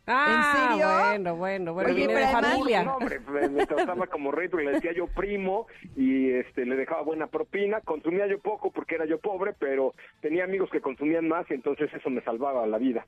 [0.09, 0.87] Ah, serio?
[0.87, 2.83] bueno, bueno, bueno, Oye, viene de familia.
[2.83, 7.01] No, hombre, me, trataba como rey porque le decía yo primo y este le dejaba
[7.01, 7.81] buena propina.
[7.81, 11.93] Consumía yo poco porque era yo pobre, pero tenía amigos que consumían más y entonces
[11.93, 13.05] eso me salvaba la vida.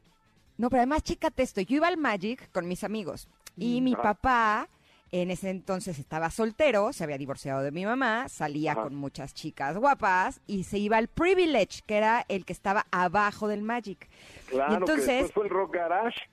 [0.57, 1.61] No, pero además, chécate esto.
[1.61, 4.01] Yo iba al Magic con mis amigos y mi Ajá.
[4.01, 4.69] papá
[5.11, 8.83] en ese entonces estaba soltero, se había divorciado de mi mamá, salía Ajá.
[8.83, 13.47] con muchas chicas guapas y se iba al Privilege, que era el que estaba abajo
[13.47, 14.09] del Magic.
[14.47, 16.29] Claro, y entonces, que fue el Rock Garage.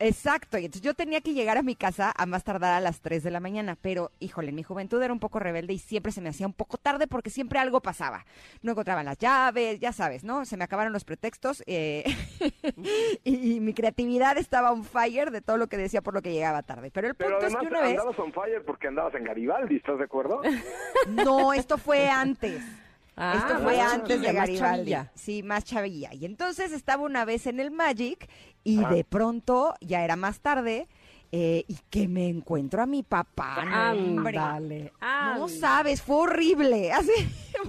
[0.00, 3.00] Exacto, y entonces yo tenía que llegar a mi casa a más tardar a las
[3.00, 6.12] 3 de la mañana, pero híjole, en mi juventud era un poco rebelde y siempre
[6.12, 8.24] se me hacía un poco tarde porque siempre algo pasaba.
[8.62, 10.44] No encontraban las llaves, ya sabes, ¿no?
[10.44, 12.04] Se me acabaron los pretextos eh,
[13.24, 16.32] y, y mi creatividad estaba on fire de todo lo que decía por lo que
[16.32, 16.90] llegaba tarde.
[16.92, 17.98] Pero el Pero punto es además que una vez...
[17.98, 20.42] andabas on fire porque andabas en Garibaldi, ¿estás de acuerdo?
[21.08, 22.62] No, esto fue antes.
[23.20, 24.94] Ah, Esto fue más antes de más Garibaldi.
[25.16, 26.14] Sí, más chavilla.
[26.14, 28.28] Y entonces estaba una vez en el Magic
[28.62, 28.88] y Ah.
[28.90, 30.86] de pronto, ya era más tarde,
[31.30, 33.92] eh, y que me encuentro a mi papá.
[33.92, 34.38] hombre.
[34.38, 34.92] Ándale,
[35.36, 36.92] No sabes, fue horrible.
[36.92, 37.12] Así,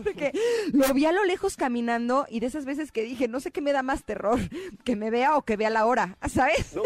[0.03, 0.31] porque
[0.73, 3.61] lo vi a lo lejos caminando y de esas veces que dije, no sé qué
[3.61, 4.39] me da más terror,
[4.83, 6.75] que me vea o que vea la hora, ¿sabes?
[6.75, 6.83] No,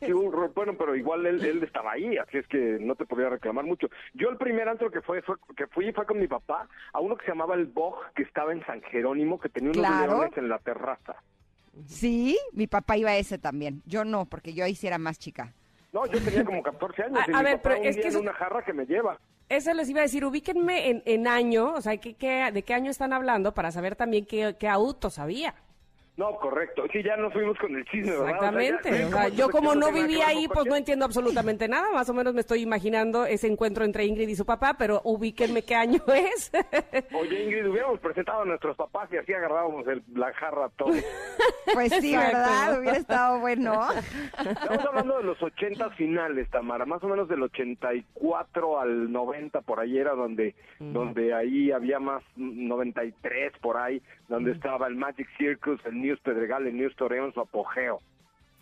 [0.00, 0.52] qué horror.
[0.54, 3.88] bueno, pero igual él, él estaba ahí, así es que no te podía reclamar mucho.
[4.14, 7.16] Yo el primer antro que fue, fue que fui fue con mi papá a uno
[7.16, 10.12] que se llamaba el Bog, que estaba en San Jerónimo, que tenía unos Claro.
[10.18, 11.16] leones en la terraza.
[11.86, 13.82] Sí, mi papá iba a ese también.
[13.84, 15.52] Yo no, porque yo ahí sí era más chica.
[15.94, 17.94] No, yo tenía como 14 años A- y a mi ver, papá pero un es
[17.94, 19.16] día que en eso- una jarra que me lleva.
[19.48, 22.74] Eso les iba a decir, ubíquenme en, en año, o sea, ¿qué, qué, de qué
[22.74, 25.54] año están hablando para saber también qué, qué autos había?
[26.16, 26.84] No, correcto.
[26.92, 28.22] Sí, ya nos fuimos con el chisme, ¿verdad?
[28.22, 28.90] O sea, ya- Exactamente.
[28.92, 31.90] ¿ven O cómo sea, se yo como no viví ahí, pues no entiendo absolutamente nada.
[31.92, 35.62] Más o menos me estoy imaginando ese encuentro entre Ingrid y su papá, pero ubíquenme
[35.62, 36.52] qué año es.
[37.12, 40.92] Oye, Ingrid, hubiéramos presentado a nuestros papás y así agarrábamos el- la jarra todo.
[41.72, 42.36] Pues sí, Exacto.
[42.38, 42.78] ¿verdad?
[42.80, 43.88] Hubiera estado bueno.
[44.38, 49.80] Estamos hablando de los 80 finales, Tamara, más o menos del 84 al 90 por
[49.80, 55.26] ahí era donde donde ahí había más mm, 93 por ahí, donde estaba el Magic
[55.38, 58.00] Circus, el News Pedregal, el News Torreón, su apogeo.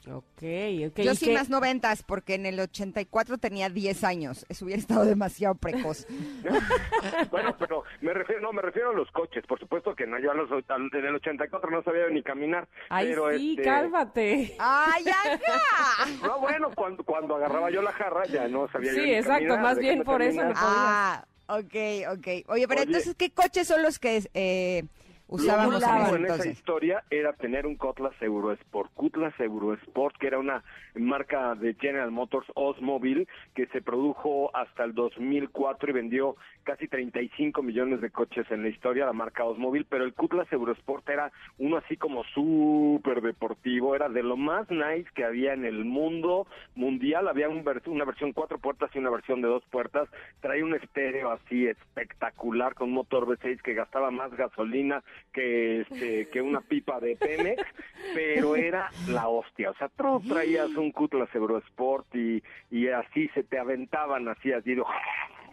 [0.06, 0.42] ok,
[0.88, 0.96] ok.
[0.96, 4.44] Yo ¿y sí qué- más noventas, porque en el 84 tenía 10 años.
[4.48, 6.06] Eso hubiera estado demasiado precoz.
[7.30, 10.30] Bueno, pero me refiero, no, me refiero a los coches, por supuesto que no, yo
[10.30, 12.68] a los, en el 84 no sabía ni caminar.
[12.90, 14.56] Ay, pero sí, este, cálmate.
[14.58, 16.06] ¡Ay, ajá!
[16.26, 19.32] No, bueno, cuando, cuando agarraba yo la jarra ya no sabía yo Sí, ni exacto,
[19.48, 20.58] caminar, más déjame bien por eso le podías.
[20.60, 21.74] Ah, ok,
[22.18, 22.26] ok.
[22.50, 22.82] Oye, pero Oye.
[22.82, 24.84] entonces, ¿qué coches son los que eh,
[25.32, 28.92] Lo usábamos en último ese en esa historia era tener un Cutlass Eurosport.
[28.94, 30.62] Cutlass Eurosport, que era una
[30.94, 37.62] marca de General Motors Osmobile, que se produjo hasta el 2004 y vendió casi 35
[37.62, 41.78] millones de coches en la historia, la marca Osmobile, pero el Cutlass Eurosport era uno
[41.78, 47.26] así como súper deportivo, era de lo más nice que había en el mundo mundial,
[47.28, 50.08] había un vers- una versión cuatro puertas y una versión de dos puertas,
[50.40, 55.02] traía un estéreo así espectacular con motor V6 que gastaba más gasolina
[55.32, 57.62] que este, que una pipa de Pemex,
[58.14, 63.42] pero era la hostia, o sea, tú traías un Cutlass Eurosport y, y así se
[63.42, 64.74] te aventaban así, así,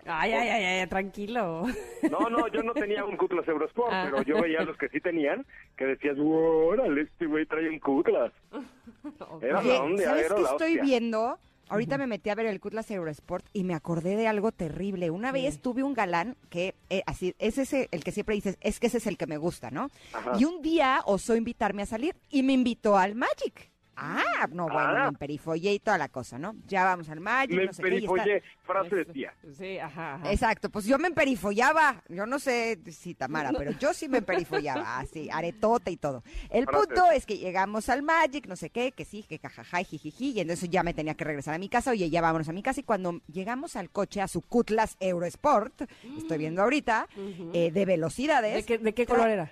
[0.05, 1.65] Ay, ay, ay, ay, tranquilo.
[2.09, 4.07] No, no, yo no tenía un Cutlass Eurosport, Ah.
[4.09, 5.45] pero yo veía a los que sí tenían,
[5.77, 8.31] que decías, órale, este güey trae un Cutlass.
[9.41, 10.83] Era Oye, la onda, ¿sabes era qué la estoy hostia.
[10.83, 11.37] viendo?
[11.69, 15.09] Ahorita me metí a ver el Cutlass Eurosport y me acordé de algo terrible.
[15.09, 18.79] Una vez tuve un galán que, eh, así, es ese el que siempre dices, es
[18.79, 19.89] que ese es el que me gusta, ¿no?
[20.13, 20.33] Ajá.
[20.39, 23.68] Y un día osó invitarme a salir y me invitó al Magic.
[24.01, 25.01] Ah, no, bueno, Ah.
[25.03, 26.55] me emperifollé y toda la cosa, ¿no?
[26.67, 29.33] Ya vamos al Magic, Me no sé qué, y está- emperifollé, frase de tía.
[29.57, 30.31] Sí, ajá, ajá.
[30.31, 32.01] Exacto, pues yo me emperifollaba.
[32.07, 36.23] Yo no sé si Tamara, pero yo sí me emperifollaba, así, aretote y todo.
[36.49, 36.87] El Frase.
[36.87, 40.31] punto es que llegamos al Magic, no sé qué, que sí, que cajaja y jijiji,
[40.31, 41.91] y entonces ya me tenía que regresar a mi casa.
[41.91, 42.79] Oye, ya vámonos a mi casa.
[42.79, 45.81] Y cuando llegamos al coche, a su Cutlass Eurosport,
[46.17, 47.07] estoy viendo ahorita,
[47.53, 48.53] eh, de velocidades.
[48.55, 49.51] ¿De qué, de qué color era?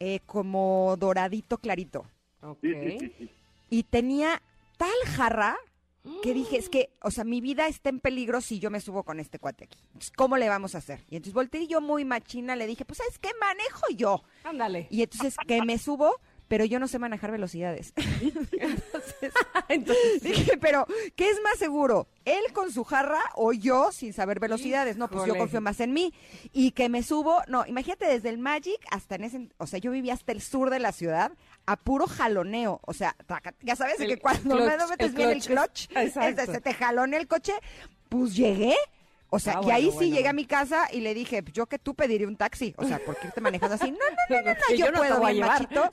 [0.00, 2.06] Eh, como doradito clarito.
[2.60, 3.30] Sí, sí, sí, sí.
[3.70, 4.42] Y tenía
[4.76, 5.56] tal jarra
[6.22, 9.02] que dije, es que, o sea, mi vida está en peligro si yo me subo
[9.02, 9.78] con este cuate aquí.
[9.88, 11.04] Entonces, ¿cómo le vamos a hacer?
[11.08, 13.30] Y entonces volteé y yo muy machina le dije, pues, ¿sabes qué?
[13.40, 14.22] Manejo yo.
[14.44, 14.86] Ándale.
[14.90, 16.18] Y entonces que me subo,
[16.48, 17.92] pero yo no sé manejar velocidades.
[19.68, 22.08] entonces, dije, pero, ¿qué es más seguro?
[22.24, 24.96] ¿Él con su jarra o yo sin saber velocidades?
[24.96, 26.14] No, pues yo confío más en mí.
[26.52, 29.90] Y que me subo, no, imagínate desde el Magic hasta en ese, o sea, yo
[29.90, 31.32] vivía hasta el sur de la ciudad
[31.70, 32.80] a puro jaloneo.
[32.86, 33.14] O sea,
[33.60, 35.88] ya sabes de El que cuando clutch, no metes el bien el clutch.
[35.96, 37.52] este, se te jalonea el coche,
[38.08, 38.74] pues llegué.
[39.28, 40.16] O sea, Ah, y ahí sí bueno.
[40.16, 42.74] llegué a mi casa y le dije, yo que tú pediría un taxi.
[42.78, 43.90] O sea, ¿por qué irte manejando así?
[43.90, 45.60] No, no, no, no, no, yo, yo no te puedo bien llevar.
[45.62, 45.92] machito.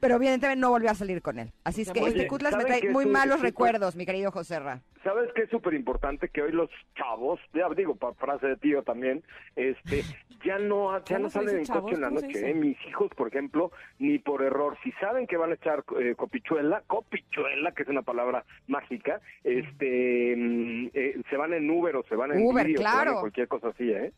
[0.00, 1.50] Pero evidentemente no volvió a salir con él.
[1.64, 4.80] Así es que Oye, este Cutlass me ¿saben trae muy malos recuerdos, mi querido Joserra.
[5.02, 6.28] ¿Sabes qué es súper importante?
[6.28, 9.24] Que hoy los chavos, ya digo, para frase de tío también,
[9.56, 10.04] este,
[10.44, 11.82] ya no, ya ¿Cómo no se salen en chavos?
[11.82, 12.50] coche en la ¿Cómo se noche.
[12.50, 12.54] ¿eh?
[12.54, 16.82] Mis hijos, por ejemplo, ni por error, si saben que van a echar eh, copichuela,
[16.86, 22.14] copichuela, que es una palabra mágica, este, mm, eh, se van en Uber o se
[22.16, 23.20] van en Uber, Didi o se van en claro.
[23.20, 24.12] cualquier cosa así, ¿eh?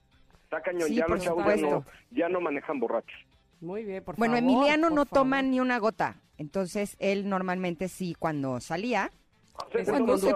[0.44, 3.18] Está cañón, Sí, ya los chavos ya no, ya no manejan borrachos.
[3.60, 4.50] Muy bien, por bueno, favor.
[4.50, 5.18] Emiliano por no favor.
[5.24, 6.16] toma ni una gota.
[6.38, 9.10] Entonces, él normalmente sí, cuando salía,
[9.72, 10.32] Es el cuando se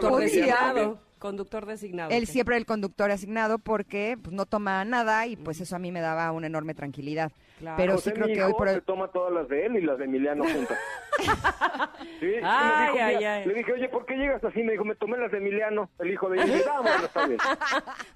[1.25, 2.11] conductor designado.
[2.11, 5.79] Él siempre era el conductor asignado porque pues, no toma nada y pues eso a
[5.79, 7.33] mí me daba una enorme tranquilidad.
[7.59, 7.79] Claro.
[7.79, 9.97] Pero José, sí creo mi que hoy se toma todas las de él y las
[9.97, 10.79] de Emiliano juntas.
[12.21, 13.47] Sí, Ay, dijo un ay, día, ay.
[13.47, 14.63] Le dije, oye, ¿por qué llegas así?
[14.63, 16.61] Me dijo, me tomé las de Emiliano, el hijo de ella.
[16.71, 17.39] Ah, bueno, está bien.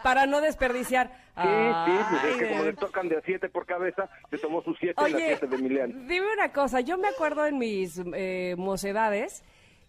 [0.03, 1.11] Para no desperdiciar.
[1.37, 4.63] Sí, sí, pues es que como le tocan de a siete por cabeza, se tomó
[4.63, 5.95] sus siete y las siete de Emiliano.
[6.07, 9.45] dime una cosa, yo me acuerdo en mis eh, mocedades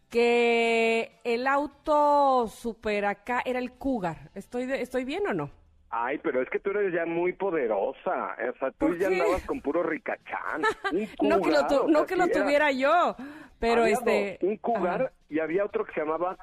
[0.09, 4.29] que el auto super acá era el Cougar.
[4.35, 5.51] ¿Estoy, de- ¿Estoy bien o no?
[5.91, 8.35] Ay, pero es que tú eres ya muy poderosa.
[8.49, 9.21] O sea, tú ¿Por ya qué?
[9.21, 10.61] andabas con puro ricachán.
[11.19, 13.15] Un No que lo, tu- o no sea, que lo tuviera yo,
[13.59, 14.37] pero había este...
[14.41, 15.11] dos, un cougar ajá.
[15.29, 16.37] y había otro que se llamaba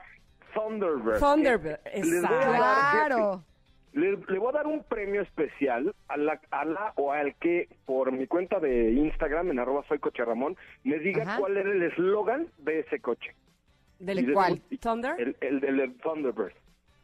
[0.55, 1.18] Thunderbird.
[1.20, 1.78] Thunderbird,
[2.22, 3.44] dar, Claro.
[3.93, 7.68] Le, le voy a dar un premio especial a la, a la o al que
[7.86, 11.38] por mi cuenta de Instagram en arroba soy coche Ramón me diga Ajá.
[11.38, 13.34] cuál era el eslogan de ese coche.
[13.98, 14.18] ¿Del
[14.70, 15.14] y- ¿Thunder?
[15.18, 16.52] El, el, el de Thunderbird.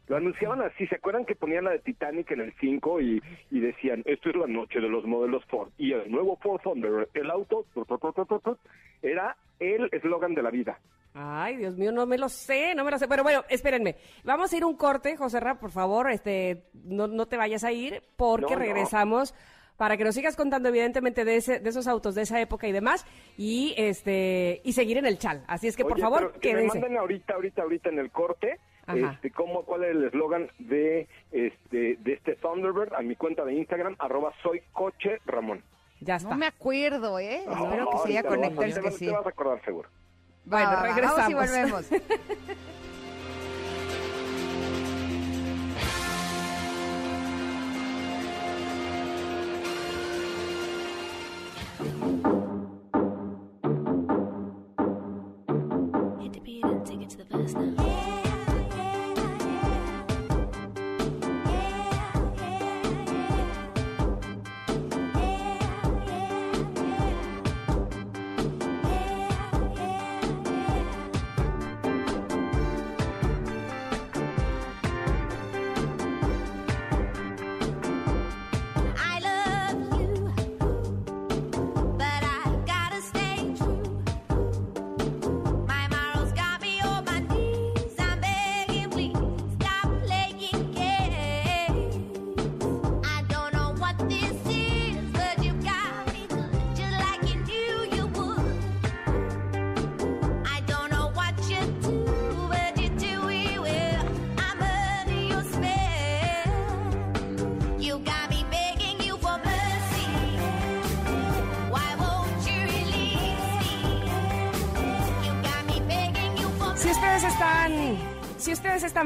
[0.07, 3.21] Lo anunciaban así, ¿se acuerdan que ponían la de Titanic en el 5 y,
[3.51, 5.69] y decían, esto es la noche de los modelos Ford?
[5.77, 7.65] Y el nuevo Ford Thunderbird, el auto,
[9.01, 10.79] era el eslogan de la vida.
[11.13, 13.07] Ay, Dios mío, no me lo sé, no me lo sé.
[13.07, 13.95] Pero bueno, espérenme.
[14.23, 17.71] Vamos a ir un corte, José Ra, por favor, este, no, no te vayas a
[17.71, 18.65] ir, porque No, no.
[18.65, 19.33] regresamos
[19.83, 22.71] para que nos sigas contando, evidentemente, de, ese, de esos autos de esa época y
[22.71, 23.05] demás,
[23.35, 25.43] y este, y seguir en el chal.
[25.45, 28.59] Así es que, por Oye, favor, que me manden ahorita, ahorita, ahorita en el corte,
[28.85, 29.11] Ajá.
[29.15, 33.55] este, cómo, cuál es el eslogan de este, de este Thunderbird a mi cuenta de
[33.55, 35.61] Instagram, arroba soy coche Ramón.
[35.99, 36.29] Ya está.
[36.29, 37.39] No me acuerdo, ¿eh?
[37.39, 39.05] Espero que Ay, sí haya te te sí.
[39.07, 39.89] Te vas a acordar seguro.
[40.45, 41.17] Bueno, va, regresamos.
[41.17, 41.89] Vamos y volvemos.
[52.03, 52.42] Hit the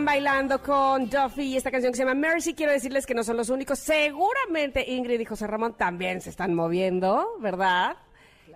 [0.07, 3.35] bailando con Duffy y esta canción que se llama Mercy, quiero decirles que no son
[3.35, 3.77] los únicos.
[3.77, 7.97] Seguramente Ingrid y José Ramón también se están moviendo, ¿verdad?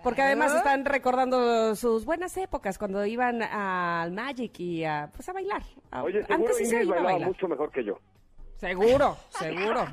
[0.02, 5.34] Porque además están recordando sus buenas épocas cuando iban al Magic y a, pues a
[5.34, 5.62] bailar.
[6.02, 7.28] Oye, seguro Antes sí se Ingrid iba a bailaba bailar.
[7.28, 7.98] mucho mejor que yo.
[8.56, 9.84] Seguro, seguro.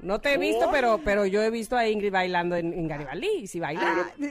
[0.00, 3.28] No te he visto, pero, pero yo he visto a Ingrid bailando en, en Garibaldi
[3.40, 3.80] y sí baila.
[3.82, 4.26] Ah,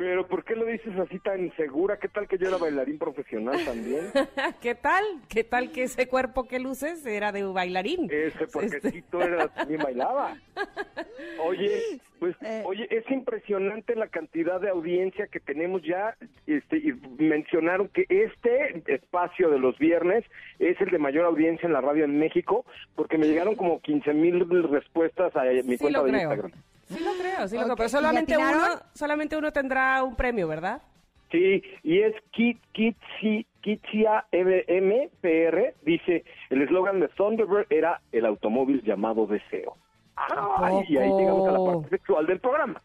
[0.00, 1.98] Pero ¿por qué lo dices así tan segura?
[1.98, 4.06] ¿Qué tal que yo era bailarín profesional también?
[4.62, 5.04] ¿Qué tal?
[5.28, 8.08] ¿Qué tal que ese cuerpo que luces era de bailarín?
[8.10, 10.38] Ese puerquecito era también bailaba.
[11.44, 16.16] Oye, pues, oye, es impresionante la cantidad de audiencia que tenemos ya.
[16.46, 20.24] Este, y mencionaron que este espacio de los viernes
[20.58, 22.64] es el de mayor audiencia en la radio en México,
[22.94, 26.22] porque me llegaron como 15 mil respuestas a mi Sí cuenta lo de creo.
[26.22, 26.52] Instagram.
[26.90, 27.76] Sí lo creo, sí lo creo.
[27.76, 28.64] Pero ¿y solamente uno,
[28.94, 30.82] solamente uno tendrá un premio, ¿verdad?
[31.30, 38.82] Sí, y es Kit, Kitsi, Kitsia MPR, dice, el eslogan de Thunderbird era el automóvil
[38.82, 39.76] llamado Deseo.
[40.16, 42.82] Ay, y ahí llegamos a la parte sexual del programa.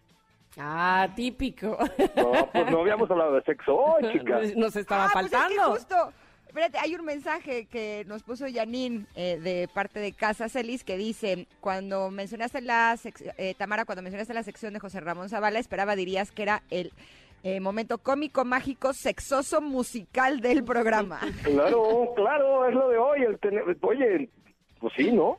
[0.58, 1.78] Ah, típico.
[2.16, 4.56] No, pues no habíamos hablado de sexo hoy, chicas.
[4.56, 5.72] Nos estaba Ah, pues es que faltando.
[5.74, 5.96] justo,
[6.56, 10.96] espérate, hay un mensaje que nos puso Janine eh, de parte de Casa Celis que
[10.96, 12.98] dice, cuando mencionaste la
[13.38, 16.94] eh, Tamara, cuando mencionaste la sección de José Ramón Zavala, esperaba dirías que era el
[17.44, 21.20] eh, momento cómico, mágico, sexoso, musical del programa.
[21.44, 23.24] Claro, claro, es lo de hoy.
[23.24, 24.30] El tener- Oye,
[24.80, 25.38] pues sí, ¿no?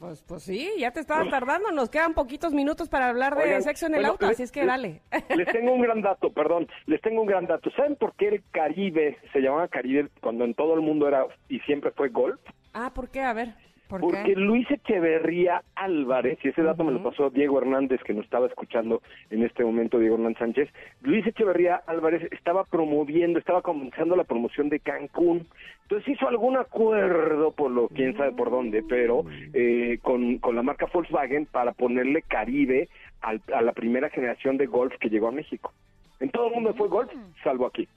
[0.00, 1.70] Pues, pues sí, ya te estabas tardando.
[1.72, 4.50] Nos quedan poquitos minutos para hablar de Oigan, sexo en el bueno, auto, así es
[4.50, 5.02] que le- dale.
[5.36, 7.70] Les tengo un gran dato, perdón, les tengo un gran dato.
[7.76, 11.60] ¿Saben por qué el Caribe se llamaba Caribe cuando en todo el mundo era y
[11.60, 12.40] siempre fue golf?
[12.72, 13.20] Ah, ¿por qué?
[13.20, 13.54] A ver.
[13.90, 14.36] ¿Por Porque qué?
[14.36, 19.02] Luis Echeverría Álvarez, y ese dato me lo pasó Diego Hernández, que nos estaba escuchando
[19.30, 20.68] en este momento, Diego Hernández Sánchez,
[21.02, 25.46] Luis Echeverría Álvarez estaba promoviendo, estaba comenzando la promoción de Cancún.
[25.82, 30.62] Entonces hizo algún acuerdo, por lo quién sabe por dónde, pero eh, con, con la
[30.62, 32.88] marca Volkswagen para ponerle Caribe
[33.20, 35.72] al- a la primera generación de Golf que llegó a México.
[36.20, 37.10] En todo el mundo fue Golf,
[37.42, 37.88] salvo aquí.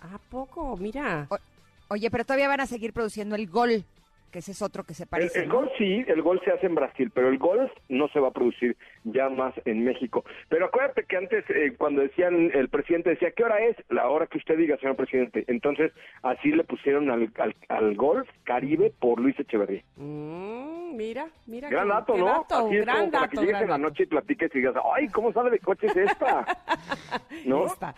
[0.00, 0.76] ¿A poco?
[0.76, 1.26] Mira.
[1.88, 3.84] Oye, pero todavía van a seguir produciendo el Gol,
[4.32, 5.40] que ese es otro que se El, parece.
[5.42, 5.54] el ¿no?
[5.56, 8.32] golf sí, el golf se hace en Brasil, pero el golf no se va a
[8.32, 10.24] producir ya más en México.
[10.48, 13.76] Pero acuérdate que antes, eh, cuando decían, el presidente decía, ¿qué hora es?
[13.90, 15.44] La hora que usted diga, señor presidente.
[15.46, 15.92] Entonces,
[16.22, 19.82] así le pusieron al, al, al golf Caribe por Luis Echeverría.
[19.96, 21.68] Mm, mira, mira.
[21.68, 22.24] Gran qué- dato, ¿no?
[22.26, 23.82] dato, así es gran como para dato, que llegues en la dato.
[23.82, 26.46] noche y platiques y digas, ¡ay, cómo sabe de coches esta!
[27.46, 27.66] ¿No?
[27.66, 27.94] Esta.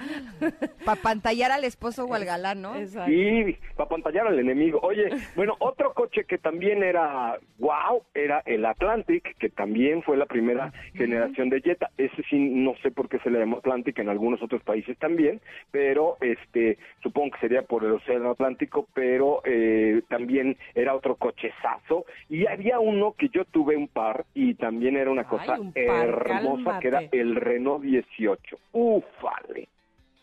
[0.84, 2.74] Para pantallar al esposo o al galán, ¿no?
[2.76, 3.10] Exacto.
[3.10, 4.80] Sí, para pantallar al enemigo.
[4.82, 10.26] Oye, bueno, otro coche que también era wow, era el Atlantic, que también fue la
[10.26, 11.90] primera generación de Jetta.
[11.96, 15.40] Ese sí, no sé por qué se le llamó Atlantic, en algunos otros países también,
[15.70, 22.04] pero este, supongo que sería por el Océano Atlántico, pero eh, también era otro cochezazo.
[22.28, 26.26] Y había uno que yo tuve un par y también era una cosa un par,
[26.26, 28.58] hermosa, que era el Renault 18.
[28.72, 29.68] Ufale.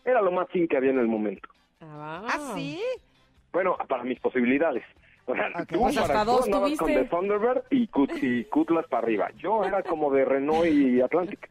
[0.04, 1.48] Era lo más fin que había en el momento.
[1.80, 2.80] ¿Ah, sí?
[3.52, 4.84] Bueno, para mis posibilidades.
[5.26, 6.84] O sea, tú, Pues hasta para, tú dos con tuviste.
[6.94, 9.30] The Thunderbird y, Cut- y Cutlass para arriba.
[9.38, 11.48] Yo era como de Renault y Atlantic.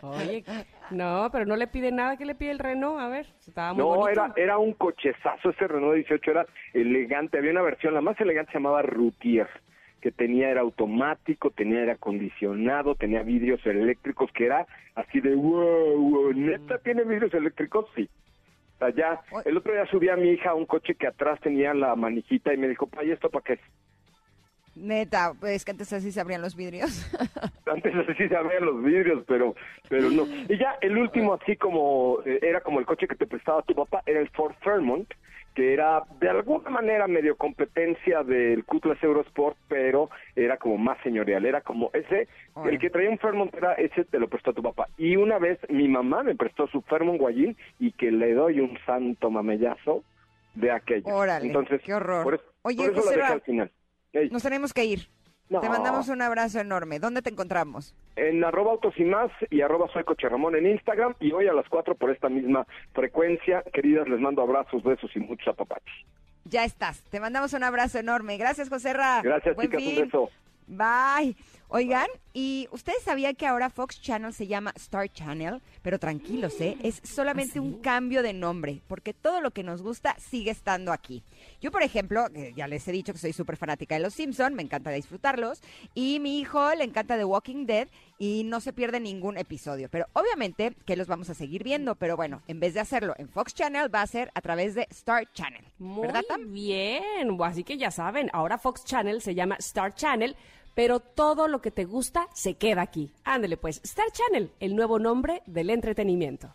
[0.00, 0.44] Oye,
[0.90, 2.16] no, pero no le pide nada.
[2.18, 3.00] ¿Qué le pide el Renault?
[3.00, 4.10] A ver, estaba muy No, bonito.
[4.10, 5.50] era, era un cochezazo.
[5.50, 7.38] Ese Renault 18 era elegante.
[7.38, 9.48] Había una versión, la más elegante se llamaba Routier,
[10.02, 15.96] que tenía, era automático, tenía aire acondicionado, tenía vidrios eléctricos, que era así de wow,
[15.96, 17.86] wow, ¿neta tiene vidrios eléctricos?
[17.94, 18.10] Sí.
[18.92, 21.72] Sea, ya, el otro día subí a mi hija a un coche que atrás tenía
[21.72, 23.60] la manijita y me dijo, ¿y esto para qué?
[24.74, 27.08] Neta, pues que antes así se abrían los vidrios.
[27.66, 29.54] Antes así se abrían los vidrios, pero
[29.88, 30.26] pero no.
[30.48, 33.74] Y ya el último, así como eh, era como el coche que te prestaba tu
[33.74, 35.08] papá, era el Ford Fairmont,
[35.54, 41.46] que era de alguna manera medio competencia del Cutlass Eurosport, pero era como más señorial.
[41.46, 42.28] Era como ese,
[42.64, 44.88] el que traía un Fairmont era ese, te lo prestó tu papá.
[44.98, 48.76] Y una vez mi mamá me prestó su Fairmont Guayín y que le doy un
[48.84, 50.02] santo mamellazo
[50.54, 51.06] de aquello.
[51.06, 52.24] Órale, Entonces, qué horror.
[52.24, 53.70] Por eso, Oye, por eso José lo dejé al final.
[54.30, 55.08] Nos tenemos que ir.
[55.50, 55.60] No.
[55.60, 56.98] Te mandamos un abrazo enorme.
[56.98, 57.94] ¿Dónde te encontramos?
[58.16, 61.52] en arroba autos y más y arroba soy coche Ramón en Instagram y hoy a
[61.52, 63.62] las 4 por esta misma frecuencia.
[63.72, 65.94] Queridas, les mando abrazos, besos y muchos apapachos.
[66.44, 67.02] Ya estás.
[67.10, 68.36] Te mandamos un abrazo enorme.
[68.36, 69.20] Gracias, José Ra.
[69.22, 69.96] Gracias, Buen chicas, fin.
[69.96, 70.30] un beso.
[70.66, 71.36] Bye.
[71.76, 76.76] Oigan, y ustedes sabían que ahora Fox Channel se llama Star Channel, pero tranquilos, ¿eh?
[76.84, 81.24] Es solamente un cambio de nombre, porque todo lo que nos gusta sigue estando aquí.
[81.60, 84.54] Yo, por ejemplo, eh, ya les he dicho que soy súper fanática de Los Simpson,
[84.54, 85.62] me encanta disfrutarlos,
[85.94, 87.88] y mi hijo le encanta The Walking Dead
[88.20, 89.88] y no se pierde ningún episodio.
[89.90, 93.28] Pero obviamente que los vamos a seguir viendo, pero bueno, en vez de hacerlo en
[93.28, 95.64] Fox Channel, va a ser a través de Star Channel.
[95.80, 96.52] Muy ¿Verdad, Tam?
[96.52, 100.36] bien, así que ya saben, ahora Fox Channel se llama Star Channel,
[100.74, 103.12] pero todo lo que te gusta se queda aquí.
[103.24, 106.54] Ándele pues, Star Channel, el nuevo nombre del entretenimiento.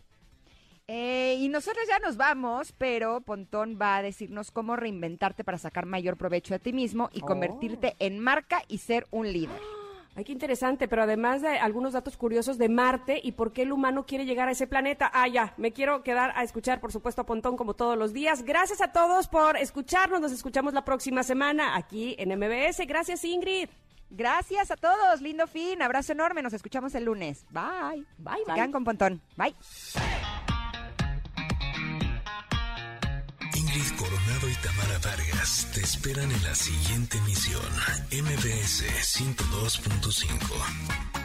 [0.92, 5.86] Eh, y nosotros ya nos vamos, pero Pontón va a decirnos cómo reinventarte para sacar
[5.86, 7.26] mayor provecho de ti mismo y Oh.
[7.28, 9.60] convertirte en marca y ser un líder.
[10.16, 13.72] Ay, qué interesante, pero además de algunos datos curiosos de Marte y por qué el
[13.72, 15.12] humano quiere llegar a ese planeta.
[15.14, 18.44] Ah, ya, me quiero quedar a escuchar, por supuesto, a Pontón como todos los días.
[18.44, 20.20] Gracias a todos por escucharnos.
[20.20, 22.86] Nos escuchamos la próxima semana aquí en MBS.
[22.88, 23.70] Gracias, Ingrid.
[24.10, 27.46] Gracias a todos, lindo fin, abrazo enorme, nos escuchamos el lunes.
[27.52, 28.06] Bye.
[28.18, 29.22] Bye, Se quedan con Pontón.
[29.38, 29.56] Bye.
[33.56, 37.62] Ingrid Coronado y Tamara Vargas te esperan en la siguiente emisión.
[38.12, 38.84] MBS
[39.18, 41.19] 102.5.